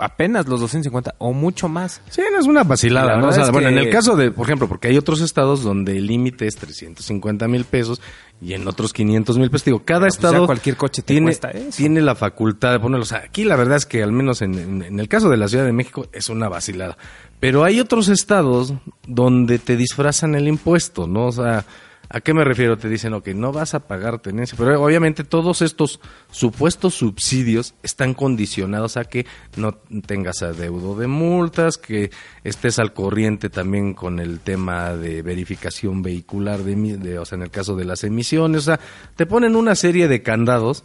apenas 0.00 0.46
los 0.46 0.60
250 0.60 1.14
o 1.18 1.32
mucho 1.32 1.68
más. 1.68 2.00
Sí, 2.10 2.22
no 2.32 2.38
es 2.40 2.46
una 2.46 2.64
vacilada, 2.64 3.14
La 3.14 3.18
¿no? 3.20 3.28
O 3.28 3.32
sea, 3.32 3.50
bueno, 3.50 3.68
en 3.68 3.78
el 3.78 3.90
caso 3.90 4.16
de, 4.16 4.30
por 4.30 4.46
ejemplo, 4.46 4.68
porque 4.68 4.88
hay 4.88 4.96
otros 4.98 5.20
estados 5.20 5.62
donde 5.62 5.96
el 5.96 6.06
límite 6.06 6.46
es 6.46 6.56
350 6.56 7.48
mil 7.48 7.64
pesos 7.64 8.00
y 8.40 8.54
en 8.54 8.66
otros 8.66 8.92
500 8.92 9.38
mil 9.38 9.50
pesos. 9.50 9.64
Digo, 9.66 9.82
cada 9.84 10.00
pues 10.06 10.14
estado 10.14 10.46
cualquier 10.46 10.76
coche 10.76 11.02
te 11.02 11.14
tiene, 11.14 11.36
tiene 11.76 12.00
la 12.00 12.14
facultad 12.14 12.72
de 12.72 12.80
ponerlo. 12.80 13.02
O 13.02 13.06
sea, 13.06 13.18
aquí 13.18 13.44
la 13.44 13.56
verdad 13.56 13.76
es 13.76 13.86
que 13.86 14.02
al 14.02 14.12
menos 14.12 14.42
en, 14.42 14.54
en- 14.58 14.82
en 14.82 15.00
el 15.00 15.08
caso 15.08 15.28
de 15.28 15.36
la 15.36 15.48
Ciudad 15.48 15.64
de 15.64 15.72
México 15.72 16.06
es 16.12 16.28
una 16.28 16.48
vacilada. 16.48 16.96
Pero 17.38 17.64
hay 17.64 17.80
otros 17.80 18.08
estados 18.08 18.74
donde 19.06 19.58
te 19.58 19.76
disfrazan 19.76 20.34
el 20.34 20.46
impuesto, 20.48 21.06
¿no? 21.06 21.26
O 21.26 21.32
sea, 21.32 21.64
¿a 22.10 22.20
qué 22.20 22.34
me 22.34 22.44
refiero? 22.44 22.76
Te 22.76 22.88
dicen, 22.88 23.14
ok, 23.14 23.28
no 23.28 23.52
vas 23.52 23.72
a 23.74 23.80
pagar 23.86 24.18
tenencia. 24.20 24.58
Pero 24.58 24.82
obviamente 24.82 25.24
todos 25.24 25.62
estos 25.62 26.00
supuestos 26.30 26.94
subsidios 26.94 27.74
están 27.82 28.12
condicionados 28.14 28.96
a 28.98 29.04
que 29.04 29.24
no 29.56 29.72
tengas 30.06 30.42
adeudo 30.42 30.96
de 30.96 31.06
multas, 31.06 31.78
que 31.78 32.10
estés 32.44 32.78
al 32.78 32.92
corriente 32.92 33.48
también 33.48 33.94
con 33.94 34.18
el 34.20 34.40
tema 34.40 34.94
de 34.96 35.22
verificación 35.22 36.02
vehicular, 36.02 36.62
de, 36.64 36.74
de- 36.98 37.18
o 37.18 37.24
sea, 37.24 37.36
en 37.36 37.42
el 37.42 37.50
caso 37.50 37.76
de 37.76 37.84
las 37.86 38.04
emisiones. 38.04 38.62
O 38.62 38.64
sea, 38.64 38.80
te 39.16 39.24
ponen 39.24 39.56
una 39.56 39.74
serie 39.74 40.08
de 40.08 40.22
candados 40.22 40.84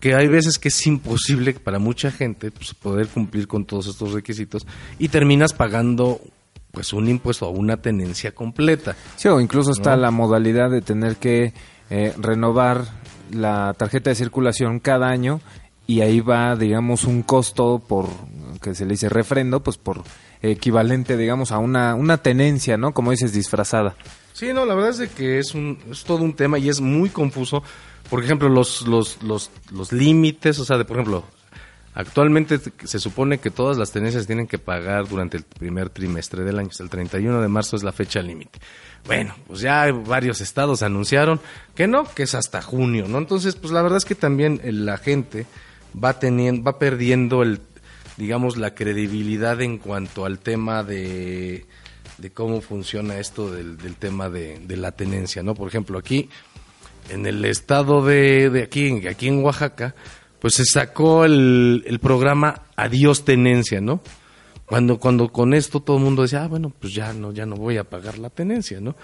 que 0.00 0.14
hay 0.16 0.26
veces 0.26 0.58
que 0.58 0.68
es 0.68 0.86
imposible 0.88 1.54
para 1.54 1.78
mucha 1.78 2.10
gente 2.10 2.50
pues, 2.50 2.74
poder 2.74 3.06
cumplir 3.06 3.46
con 3.46 3.64
todos 3.64 3.86
estos 3.86 4.12
requisitos 4.12 4.66
y 4.98 5.08
terminas 5.08 5.52
pagando 5.52 6.20
pues 6.72 6.92
un 6.92 7.08
impuesto 7.08 7.46
o 7.46 7.50
una 7.50 7.76
tenencia 7.76 8.32
completa. 8.32 8.96
Sí, 9.16 9.28
o 9.28 9.40
incluso 9.40 9.70
está 9.70 9.96
la 9.96 10.10
modalidad 10.10 10.70
de 10.70 10.80
tener 10.82 11.16
que 11.16 11.52
eh, 11.90 12.14
renovar 12.18 12.86
la 13.30 13.74
tarjeta 13.74 14.10
de 14.10 14.16
circulación 14.16 14.80
cada 14.80 15.08
año 15.08 15.40
y 15.86 16.00
ahí 16.00 16.20
va, 16.20 16.56
digamos, 16.56 17.04
un 17.04 17.22
costo 17.22 17.82
por, 17.86 18.06
que 18.60 18.74
se 18.74 18.84
le 18.84 18.92
dice 18.92 19.08
refrendo, 19.08 19.62
pues 19.62 19.76
por 19.76 20.02
equivalente, 20.40 21.16
digamos, 21.16 21.52
a 21.52 21.58
una, 21.58 21.94
una 21.94 22.18
tenencia, 22.18 22.76
¿no? 22.76 22.92
Como 22.92 23.10
dices, 23.10 23.32
disfrazada. 23.32 23.94
Sí, 24.32 24.52
no, 24.52 24.64
la 24.64 24.74
verdad 24.74 24.90
es 24.90 24.98
de 24.98 25.08
que 25.08 25.38
es, 25.38 25.54
un, 25.54 25.78
es 25.90 26.04
todo 26.04 26.24
un 26.24 26.34
tema 26.34 26.58
y 26.58 26.68
es 26.68 26.80
muy 26.80 27.10
confuso. 27.10 27.62
Por 28.08 28.24
ejemplo, 28.24 28.48
los, 28.48 28.86
los, 28.86 29.22
los, 29.22 29.50
los 29.70 29.92
límites, 29.92 30.58
o 30.58 30.64
sea, 30.64 30.78
de, 30.78 30.84
por 30.84 30.96
ejemplo, 30.96 31.24
actualmente 31.94 32.58
se 32.84 32.98
supone 32.98 33.38
que 33.38 33.50
todas 33.50 33.76
las 33.76 33.92
tenencias 33.92 34.26
tienen 34.26 34.46
que 34.46 34.58
pagar 34.58 35.08
durante 35.08 35.36
el 35.36 35.42
primer 35.42 35.90
trimestre 35.90 36.44
del 36.44 36.58
año. 36.58 36.68
Hasta 36.70 36.84
el 36.84 36.90
31 36.90 37.40
de 37.40 37.48
marzo 37.48 37.76
es 37.76 37.82
la 37.82 37.92
fecha 37.92 38.22
límite. 38.22 38.58
Bueno, 39.06 39.34
pues 39.46 39.60
ya 39.60 39.90
varios 39.92 40.40
estados 40.40 40.82
anunciaron 40.82 41.40
que 41.74 41.86
no, 41.86 42.04
que 42.04 42.22
es 42.22 42.34
hasta 42.34 42.62
junio, 42.62 43.06
¿no? 43.08 43.18
Entonces, 43.18 43.56
pues 43.56 43.72
la 43.72 43.82
verdad 43.82 43.98
es 43.98 44.04
que 44.04 44.14
también 44.14 44.60
eh, 44.62 44.72
la 44.72 44.96
gente 44.96 45.46
va 46.02 46.18
teniendo, 46.18 46.62
va 46.62 46.78
perdiendo 46.78 47.42
el, 47.42 47.60
digamos, 48.16 48.56
la 48.56 48.74
credibilidad 48.74 49.60
en 49.60 49.78
cuanto 49.78 50.24
al 50.24 50.38
tema 50.38 50.84
de, 50.84 51.66
de 52.18 52.30
cómo 52.30 52.60
funciona 52.60 53.18
esto 53.18 53.50
del, 53.50 53.76
del 53.76 53.96
tema 53.96 54.30
de, 54.30 54.60
de 54.60 54.76
la 54.76 54.92
tenencia, 54.92 55.42
¿no? 55.42 55.54
Por 55.54 55.68
ejemplo, 55.68 55.98
aquí, 55.98 56.30
en 57.08 57.26
el 57.26 57.44
estado 57.44 58.04
de, 58.04 58.50
de 58.50 58.62
aquí, 58.62 59.06
aquí 59.08 59.26
en 59.26 59.42
Oaxaca, 59.42 59.94
pues 60.42 60.54
se 60.54 60.64
sacó 60.66 61.24
el, 61.24 61.82
el 61.86 61.98
programa 62.00 62.62
Adiós 62.76 63.24
Tenencia, 63.24 63.80
¿no? 63.80 64.02
Cuando, 64.66 64.98
cuando 64.98 65.28
con 65.32 65.54
esto 65.54 65.80
todo 65.80 65.96
el 65.98 66.02
mundo 66.02 66.22
decía, 66.22 66.44
ah, 66.44 66.48
bueno, 66.48 66.70
pues 66.78 66.92
ya 66.92 67.12
no, 67.14 67.32
ya 67.32 67.46
no 67.46 67.56
voy 67.56 67.76
a 67.78 67.84
pagar 67.84 68.18
la 68.18 68.28
tenencia, 68.28 68.80
¿no? 68.80 68.94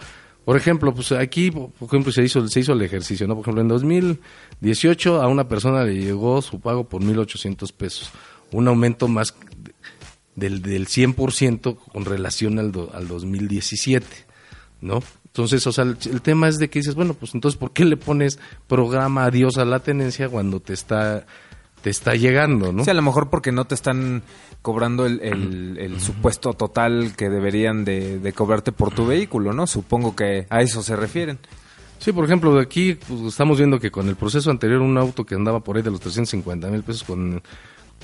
Por 0.44 0.56
ejemplo, 0.56 0.94
pues 0.94 1.12
aquí, 1.12 1.50
por 1.50 1.70
ejemplo, 1.82 2.10
se 2.10 2.22
hizo, 2.24 2.46
se 2.48 2.60
hizo 2.60 2.72
el 2.72 2.82
ejercicio, 2.82 3.26
¿no? 3.28 3.34
Por 3.34 3.42
ejemplo, 3.44 3.60
en 3.62 3.68
2018 3.68 5.22
a 5.22 5.28
una 5.28 5.46
persona 5.46 5.84
le 5.84 5.94
llegó 5.94 6.42
su 6.42 6.58
pago 6.60 6.88
por 6.88 7.02
1.800 7.02 7.72
pesos, 7.72 8.10
un 8.50 8.66
aumento 8.66 9.08
más 9.08 9.34
del, 10.34 10.62
del 10.62 10.86
100% 10.88 11.76
con 11.92 12.04
relación 12.04 12.58
al, 12.58 12.72
do- 12.72 12.90
al 12.94 13.06
2017, 13.08 14.06
¿no? 14.80 15.02
Entonces, 15.28 15.66
o 15.66 15.72
sea, 15.72 15.84
el, 15.84 15.96
el 16.10 16.20
tema 16.22 16.48
es 16.48 16.58
de 16.58 16.68
que 16.68 16.80
dices, 16.80 16.94
bueno, 16.94 17.14
pues 17.14 17.34
entonces, 17.34 17.58
¿por 17.58 17.72
qué 17.72 17.84
le 17.84 17.96
pones 17.96 18.38
programa 18.66 19.24
adiós 19.24 19.56
a 19.58 19.64
la 19.64 19.78
tenencia 19.80 20.28
cuando 20.28 20.58
te 20.60 20.72
está, 20.72 21.26
te 21.82 21.90
está 21.90 22.14
llegando, 22.16 22.72
¿no? 22.72 22.84
Sí, 22.84 22.90
a 22.90 22.94
lo 22.94 23.02
mejor 23.02 23.30
porque 23.30 23.52
no 23.52 23.64
te 23.66 23.74
están 23.76 24.22
cobrando 24.62 25.06
el, 25.06 25.20
el- 25.20 25.78
el 25.78 26.00
supuesto 26.00 26.52
total 26.54 27.14
que 27.16 27.28
deberían 27.30 27.84
de, 27.84 28.18
de 28.18 28.32
cobrarte 28.32 28.72
por 28.72 28.92
tu 28.92 29.06
vehículo, 29.06 29.52
¿no? 29.52 29.66
Supongo 29.68 30.16
que 30.16 30.46
a 30.50 30.62
eso 30.62 30.82
se 30.82 30.96
refieren. 30.96 31.38
Sí, 32.00 32.12
por 32.12 32.24
ejemplo, 32.24 32.54
de 32.54 32.62
aquí 32.62 32.94
pues, 32.94 33.20
estamos 33.22 33.58
viendo 33.58 33.78
que 33.78 33.90
con 33.90 34.08
el 34.08 34.16
proceso 34.16 34.50
anterior 34.50 34.80
un 34.80 34.96
auto 34.98 35.24
que 35.26 35.34
andaba 35.34 35.60
por 35.60 35.76
ahí 35.76 35.82
de 35.82 35.90
los 35.90 36.00
350 36.00 36.68
mil 36.68 36.82
pesos, 36.82 37.04
con, 37.04 37.42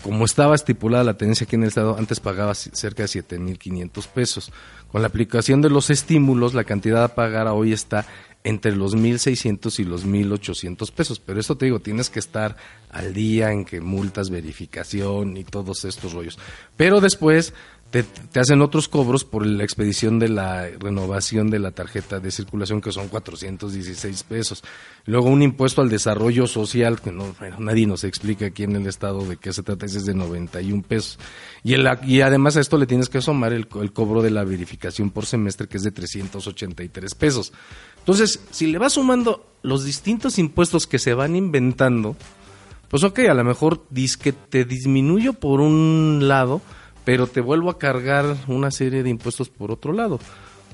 como 0.05 0.27
estaba 0.27 0.55
estipulada 0.55 1.03
la 1.03 1.17
tenencia 1.17 1.47
aquí 1.47 1.57
en 1.57 1.63
el 1.63 1.69
estado, 1.69 1.97
antes 1.99 2.21
pagaba 2.21 2.55
cerca 2.55 3.05
de 3.05 3.09
7 3.09 3.39
mil 3.39 3.59
500 3.59 4.07
pesos. 4.09 4.53
Con 4.93 5.01
la 5.01 5.09
aplicación 5.09 5.63
de 5.63 5.71
los 5.71 5.89
estímulos, 5.89 6.53
la 6.53 6.65
cantidad 6.65 7.03
a 7.03 7.15
pagar 7.15 7.49
hoy 7.49 7.73
está 7.73 8.05
entre 8.45 8.77
los 8.77 8.95
1.600 8.95 9.79
y 9.79 9.85
los 9.85 10.07
1.800 10.07 10.93
pesos. 10.93 11.21
Pero 11.21 11.41
esto 11.41 11.57
te 11.57 11.65
digo, 11.65 11.81
tienes 11.81 12.11
que 12.11 12.19
estar 12.19 12.55
al 12.91 13.15
día 13.15 13.51
en 13.51 13.65
que 13.65 13.81
multas, 13.81 14.29
verificación 14.29 15.39
y 15.39 15.45
todos 15.45 15.87
estos 15.87 16.13
rollos. 16.13 16.39
Pero 16.77 17.01
después 17.01 17.55
te, 18.03 18.41
hacen 18.41 18.61
otros 18.61 18.89
cobros 18.89 19.25
por 19.25 19.47
la 19.47 19.63
expedición 19.63 20.19
de 20.19 20.29
la 20.29 20.69
renovación 20.81 21.49
de 21.49 21.61
la 21.61 21.71
tarjeta 21.71 22.19
de 22.19 22.33
circulación 22.33 22.81
que 22.81 22.91
son 22.91 23.07
416 23.07 24.25
pesos. 24.25 24.65
Luego 25.05 25.29
un 25.29 25.43
impuesto 25.43 25.81
al 25.81 25.89
desarrollo 25.89 26.49
social 26.49 27.01
que 27.01 27.13
no, 27.13 27.37
nadie 27.61 27.87
nos 27.87 28.03
explica 28.03 28.47
aquí 28.47 28.65
en 28.65 28.75
el 28.75 28.89
estado 28.89 29.25
de 29.25 29.37
qué 29.37 29.53
se 29.53 29.63
trata, 29.63 29.87
ese 29.87 29.99
es 29.99 30.07
de 30.07 30.15
91 30.15 30.83
pesos. 30.83 31.21
Y, 31.63 31.75
el, 31.75 31.89
y 32.05 32.23
además 32.23 32.57
a 32.57 32.61
esto 32.61 32.79
le 32.79 32.87
tienes 32.87 33.09
que 33.09 33.21
sumar 33.23 33.53
el, 33.53 33.69
el 33.81 33.93
cobro 33.93 34.23
de 34.23 34.31
la 34.31 34.43
verificación 34.43 35.11
por 35.11 35.27
semestre 35.27 35.69
que 35.69 35.77
es 35.77 35.85
de 35.85 35.93
383 35.93 37.15
pesos. 37.15 37.53
Entonces, 38.01 38.41
si 38.51 38.67
le 38.67 38.79
vas 38.79 38.95
sumando 38.95 39.47
los 39.63 39.85
distintos 39.85 40.39
impuestos 40.39 40.89
que 40.89 40.99
se 40.99 41.15
van 41.15 41.37
inventando, 41.37 42.17
pues 42.89 43.05
ok, 43.05 43.21
a 43.31 43.35
lo 43.35 43.45
mejor 43.45 43.87
que 44.21 44.33
te 44.33 44.65
disminuyo 44.65 45.35
por 45.35 45.61
un 45.61 46.27
lado, 46.27 46.61
pero 47.05 47.27
te 47.27 47.41
vuelvo 47.41 47.71
a 47.71 47.79
cargar 47.79 48.37
una 48.49 48.71
serie 48.71 49.03
de 49.03 49.11
impuestos 49.11 49.49
por 49.49 49.71
otro 49.71 49.93
lado, 49.93 50.19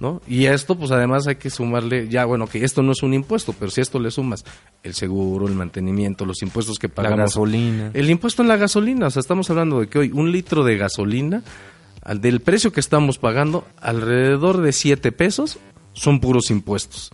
¿no? 0.00 0.22
Y 0.26 0.46
a 0.46 0.54
esto, 0.54 0.76
pues 0.76 0.90
además 0.90 1.26
hay 1.26 1.36
que 1.36 1.50
sumarle, 1.50 2.08
ya 2.08 2.24
bueno, 2.24 2.46
que 2.46 2.64
esto 2.64 2.82
no 2.82 2.92
es 2.92 3.02
un 3.02 3.12
impuesto, 3.14 3.52
pero 3.58 3.70
si 3.70 3.80
a 3.80 3.82
esto 3.82 3.98
le 3.98 4.10
sumas 4.10 4.44
el 4.82 4.94
seguro, 4.94 5.46
el 5.46 5.54
mantenimiento, 5.54 6.24
los 6.24 6.42
impuestos 6.42 6.78
que 6.78 6.88
La 6.88 6.94
pagamos. 6.94 7.18
gasolina. 7.18 7.90
El 7.94 8.08
impuesto 8.10 8.42
en 8.42 8.48
la 8.48 8.56
gasolina, 8.56 9.08
o 9.08 9.10
sea, 9.10 9.20
estamos 9.20 9.50
hablando 9.50 9.80
de 9.80 9.88
que 9.88 9.98
hoy 9.98 10.10
un 10.12 10.32
litro 10.32 10.64
de 10.64 10.76
gasolina, 10.76 11.42
al 12.02 12.20
del 12.20 12.40
precio 12.40 12.72
que 12.72 12.80
estamos 12.80 13.18
pagando, 13.18 13.66
alrededor 13.80 14.62
de 14.62 14.72
7 14.72 15.12
pesos 15.12 15.58
son 15.92 16.20
puros 16.20 16.50
impuestos. 16.50 17.10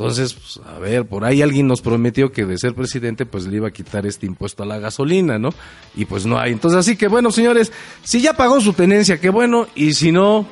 Entonces, 0.00 0.32
pues, 0.32 0.66
a 0.66 0.78
ver, 0.78 1.04
por 1.04 1.26
ahí 1.26 1.42
alguien 1.42 1.66
nos 1.66 1.82
prometió 1.82 2.32
que 2.32 2.46
de 2.46 2.56
ser 2.56 2.72
presidente, 2.74 3.26
pues 3.26 3.46
le 3.46 3.56
iba 3.56 3.68
a 3.68 3.70
quitar 3.70 4.06
este 4.06 4.24
impuesto 4.24 4.62
a 4.62 4.66
la 4.66 4.78
gasolina, 4.78 5.38
¿no? 5.38 5.50
Y 5.94 6.06
pues 6.06 6.24
no 6.24 6.38
hay. 6.38 6.52
Entonces, 6.52 6.78
así 6.78 6.96
que 6.96 7.06
bueno, 7.06 7.30
señores, 7.30 7.70
si 8.02 8.22
ya 8.22 8.32
pagó 8.32 8.62
su 8.62 8.72
tenencia, 8.72 9.20
qué 9.20 9.28
bueno, 9.28 9.66
y 9.74 9.92
si 9.92 10.10
no, 10.10 10.46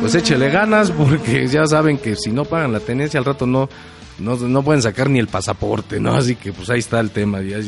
pues 0.00 0.14
échele 0.14 0.48
ganas, 0.48 0.90
porque 0.96 1.46
ya 1.48 1.66
saben 1.66 1.98
que 1.98 2.16
si 2.16 2.32
no 2.32 2.46
pagan 2.46 2.72
la 2.72 2.80
tenencia, 2.80 3.18
al 3.18 3.26
rato 3.26 3.46
no, 3.46 3.68
no, 4.20 4.36
no 4.36 4.62
pueden 4.62 4.80
sacar 4.80 5.10
ni 5.10 5.18
el 5.18 5.28
pasaporte, 5.28 6.00
¿no? 6.00 6.14
Así 6.14 6.36
que 6.36 6.54
pues 6.54 6.70
ahí 6.70 6.78
está 6.78 6.98
el 6.98 7.10
tema. 7.10 7.42
Ya, 7.42 7.58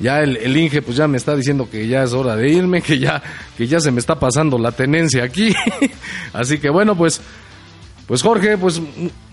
ya 0.00 0.20
el, 0.20 0.36
el 0.36 0.54
Inge 0.54 0.82
pues 0.82 0.98
ya 0.98 1.08
me 1.08 1.16
está 1.16 1.34
diciendo 1.34 1.66
que 1.70 1.88
ya 1.88 2.02
es 2.02 2.12
hora 2.12 2.36
de 2.36 2.52
irme, 2.52 2.82
que 2.82 2.98
ya, 2.98 3.22
que 3.56 3.66
ya 3.66 3.80
se 3.80 3.90
me 3.90 4.00
está 4.00 4.18
pasando 4.20 4.58
la 4.58 4.72
tenencia 4.72 5.24
aquí. 5.24 5.54
Así 6.34 6.58
que 6.58 6.68
bueno, 6.68 6.94
pues, 6.94 7.22
pues 8.06 8.22
Jorge, 8.22 8.58
pues 8.58 8.80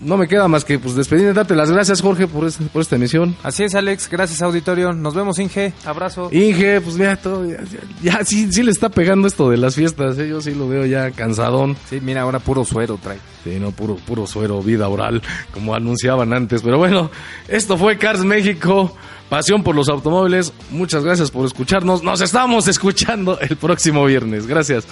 no 0.00 0.16
me 0.16 0.26
queda 0.28 0.48
más 0.48 0.64
que 0.64 0.78
pues 0.78 0.94
despedirme, 0.94 1.32
darte 1.32 1.54
las 1.54 1.70
gracias 1.70 2.00
Jorge 2.00 2.26
por, 2.26 2.46
este- 2.46 2.64
por 2.64 2.82
esta 2.82 2.96
emisión. 2.96 3.36
Así 3.42 3.64
es, 3.64 3.74
Alex. 3.74 4.08
Gracias, 4.10 4.40
auditorio. 4.42 4.92
Nos 4.92 5.14
vemos, 5.14 5.38
Inge. 5.38 5.72
Abrazo. 5.84 6.28
Inge, 6.32 6.80
pues 6.80 6.96
ya 6.96 7.16
todo, 7.16 7.44
ya, 7.48 7.58
ya- 8.02 8.18
ya 8.18 8.24
sí, 8.24 8.50
sí 8.52 8.62
le 8.62 8.70
está 8.70 8.88
pegando 8.88 9.28
esto 9.28 9.50
de 9.50 9.56
las 9.58 9.74
fiestas, 9.74 10.18
¿eh? 10.18 10.28
yo 10.28 10.40
sí 10.40 10.54
lo 10.54 10.68
veo 10.68 10.86
ya 10.86 11.10
cansadón. 11.10 11.76
Sí, 11.90 12.00
mira, 12.00 12.22
ahora 12.22 12.38
puro 12.38 12.64
suero 12.64 12.98
trae. 13.02 13.18
Sí, 13.44 13.58
no, 13.60 13.72
puro, 13.72 13.96
puro 13.96 14.26
suero, 14.26 14.62
vida 14.62 14.88
oral, 14.88 15.20
como 15.52 15.74
anunciaban 15.74 16.32
antes. 16.32 16.62
Pero 16.62 16.78
bueno, 16.78 17.10
esto 17.48 17.76
fue 17.76 17.98
Cars 17.98 18.24
México, 18.24 18.96
pasión 19.28 19.62
por 19.64 19.74
los 19.74 19.88
automóviles. 19.88 20.52
Muchas 20.70 21.04
gracias 21.04 21.30
por 21.30 21.44
escucharnos. 21.44 22.02
Nos 22.04 22.20
estamos 22.20 22.68
escuchando 22.68 23.38
el 23.40 23.56
próximo 23.56 24.04
viernes. 24.04 24.46
Gracias. 24.46 24.84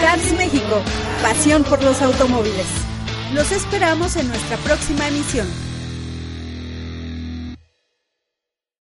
Cars 0.00 0.32
México, 0.32 0.82
pasión 1.22 1.62
por 1.62 1.82
los 1.82 2.00
automóviles. 2.00 2.66
Los 3.34 3.52
esperamos 3.52 4.16
en 4.16 4.28
nuestra 4.28 4.56
próxima 4.56 5.06
emisión. 5.08 5.46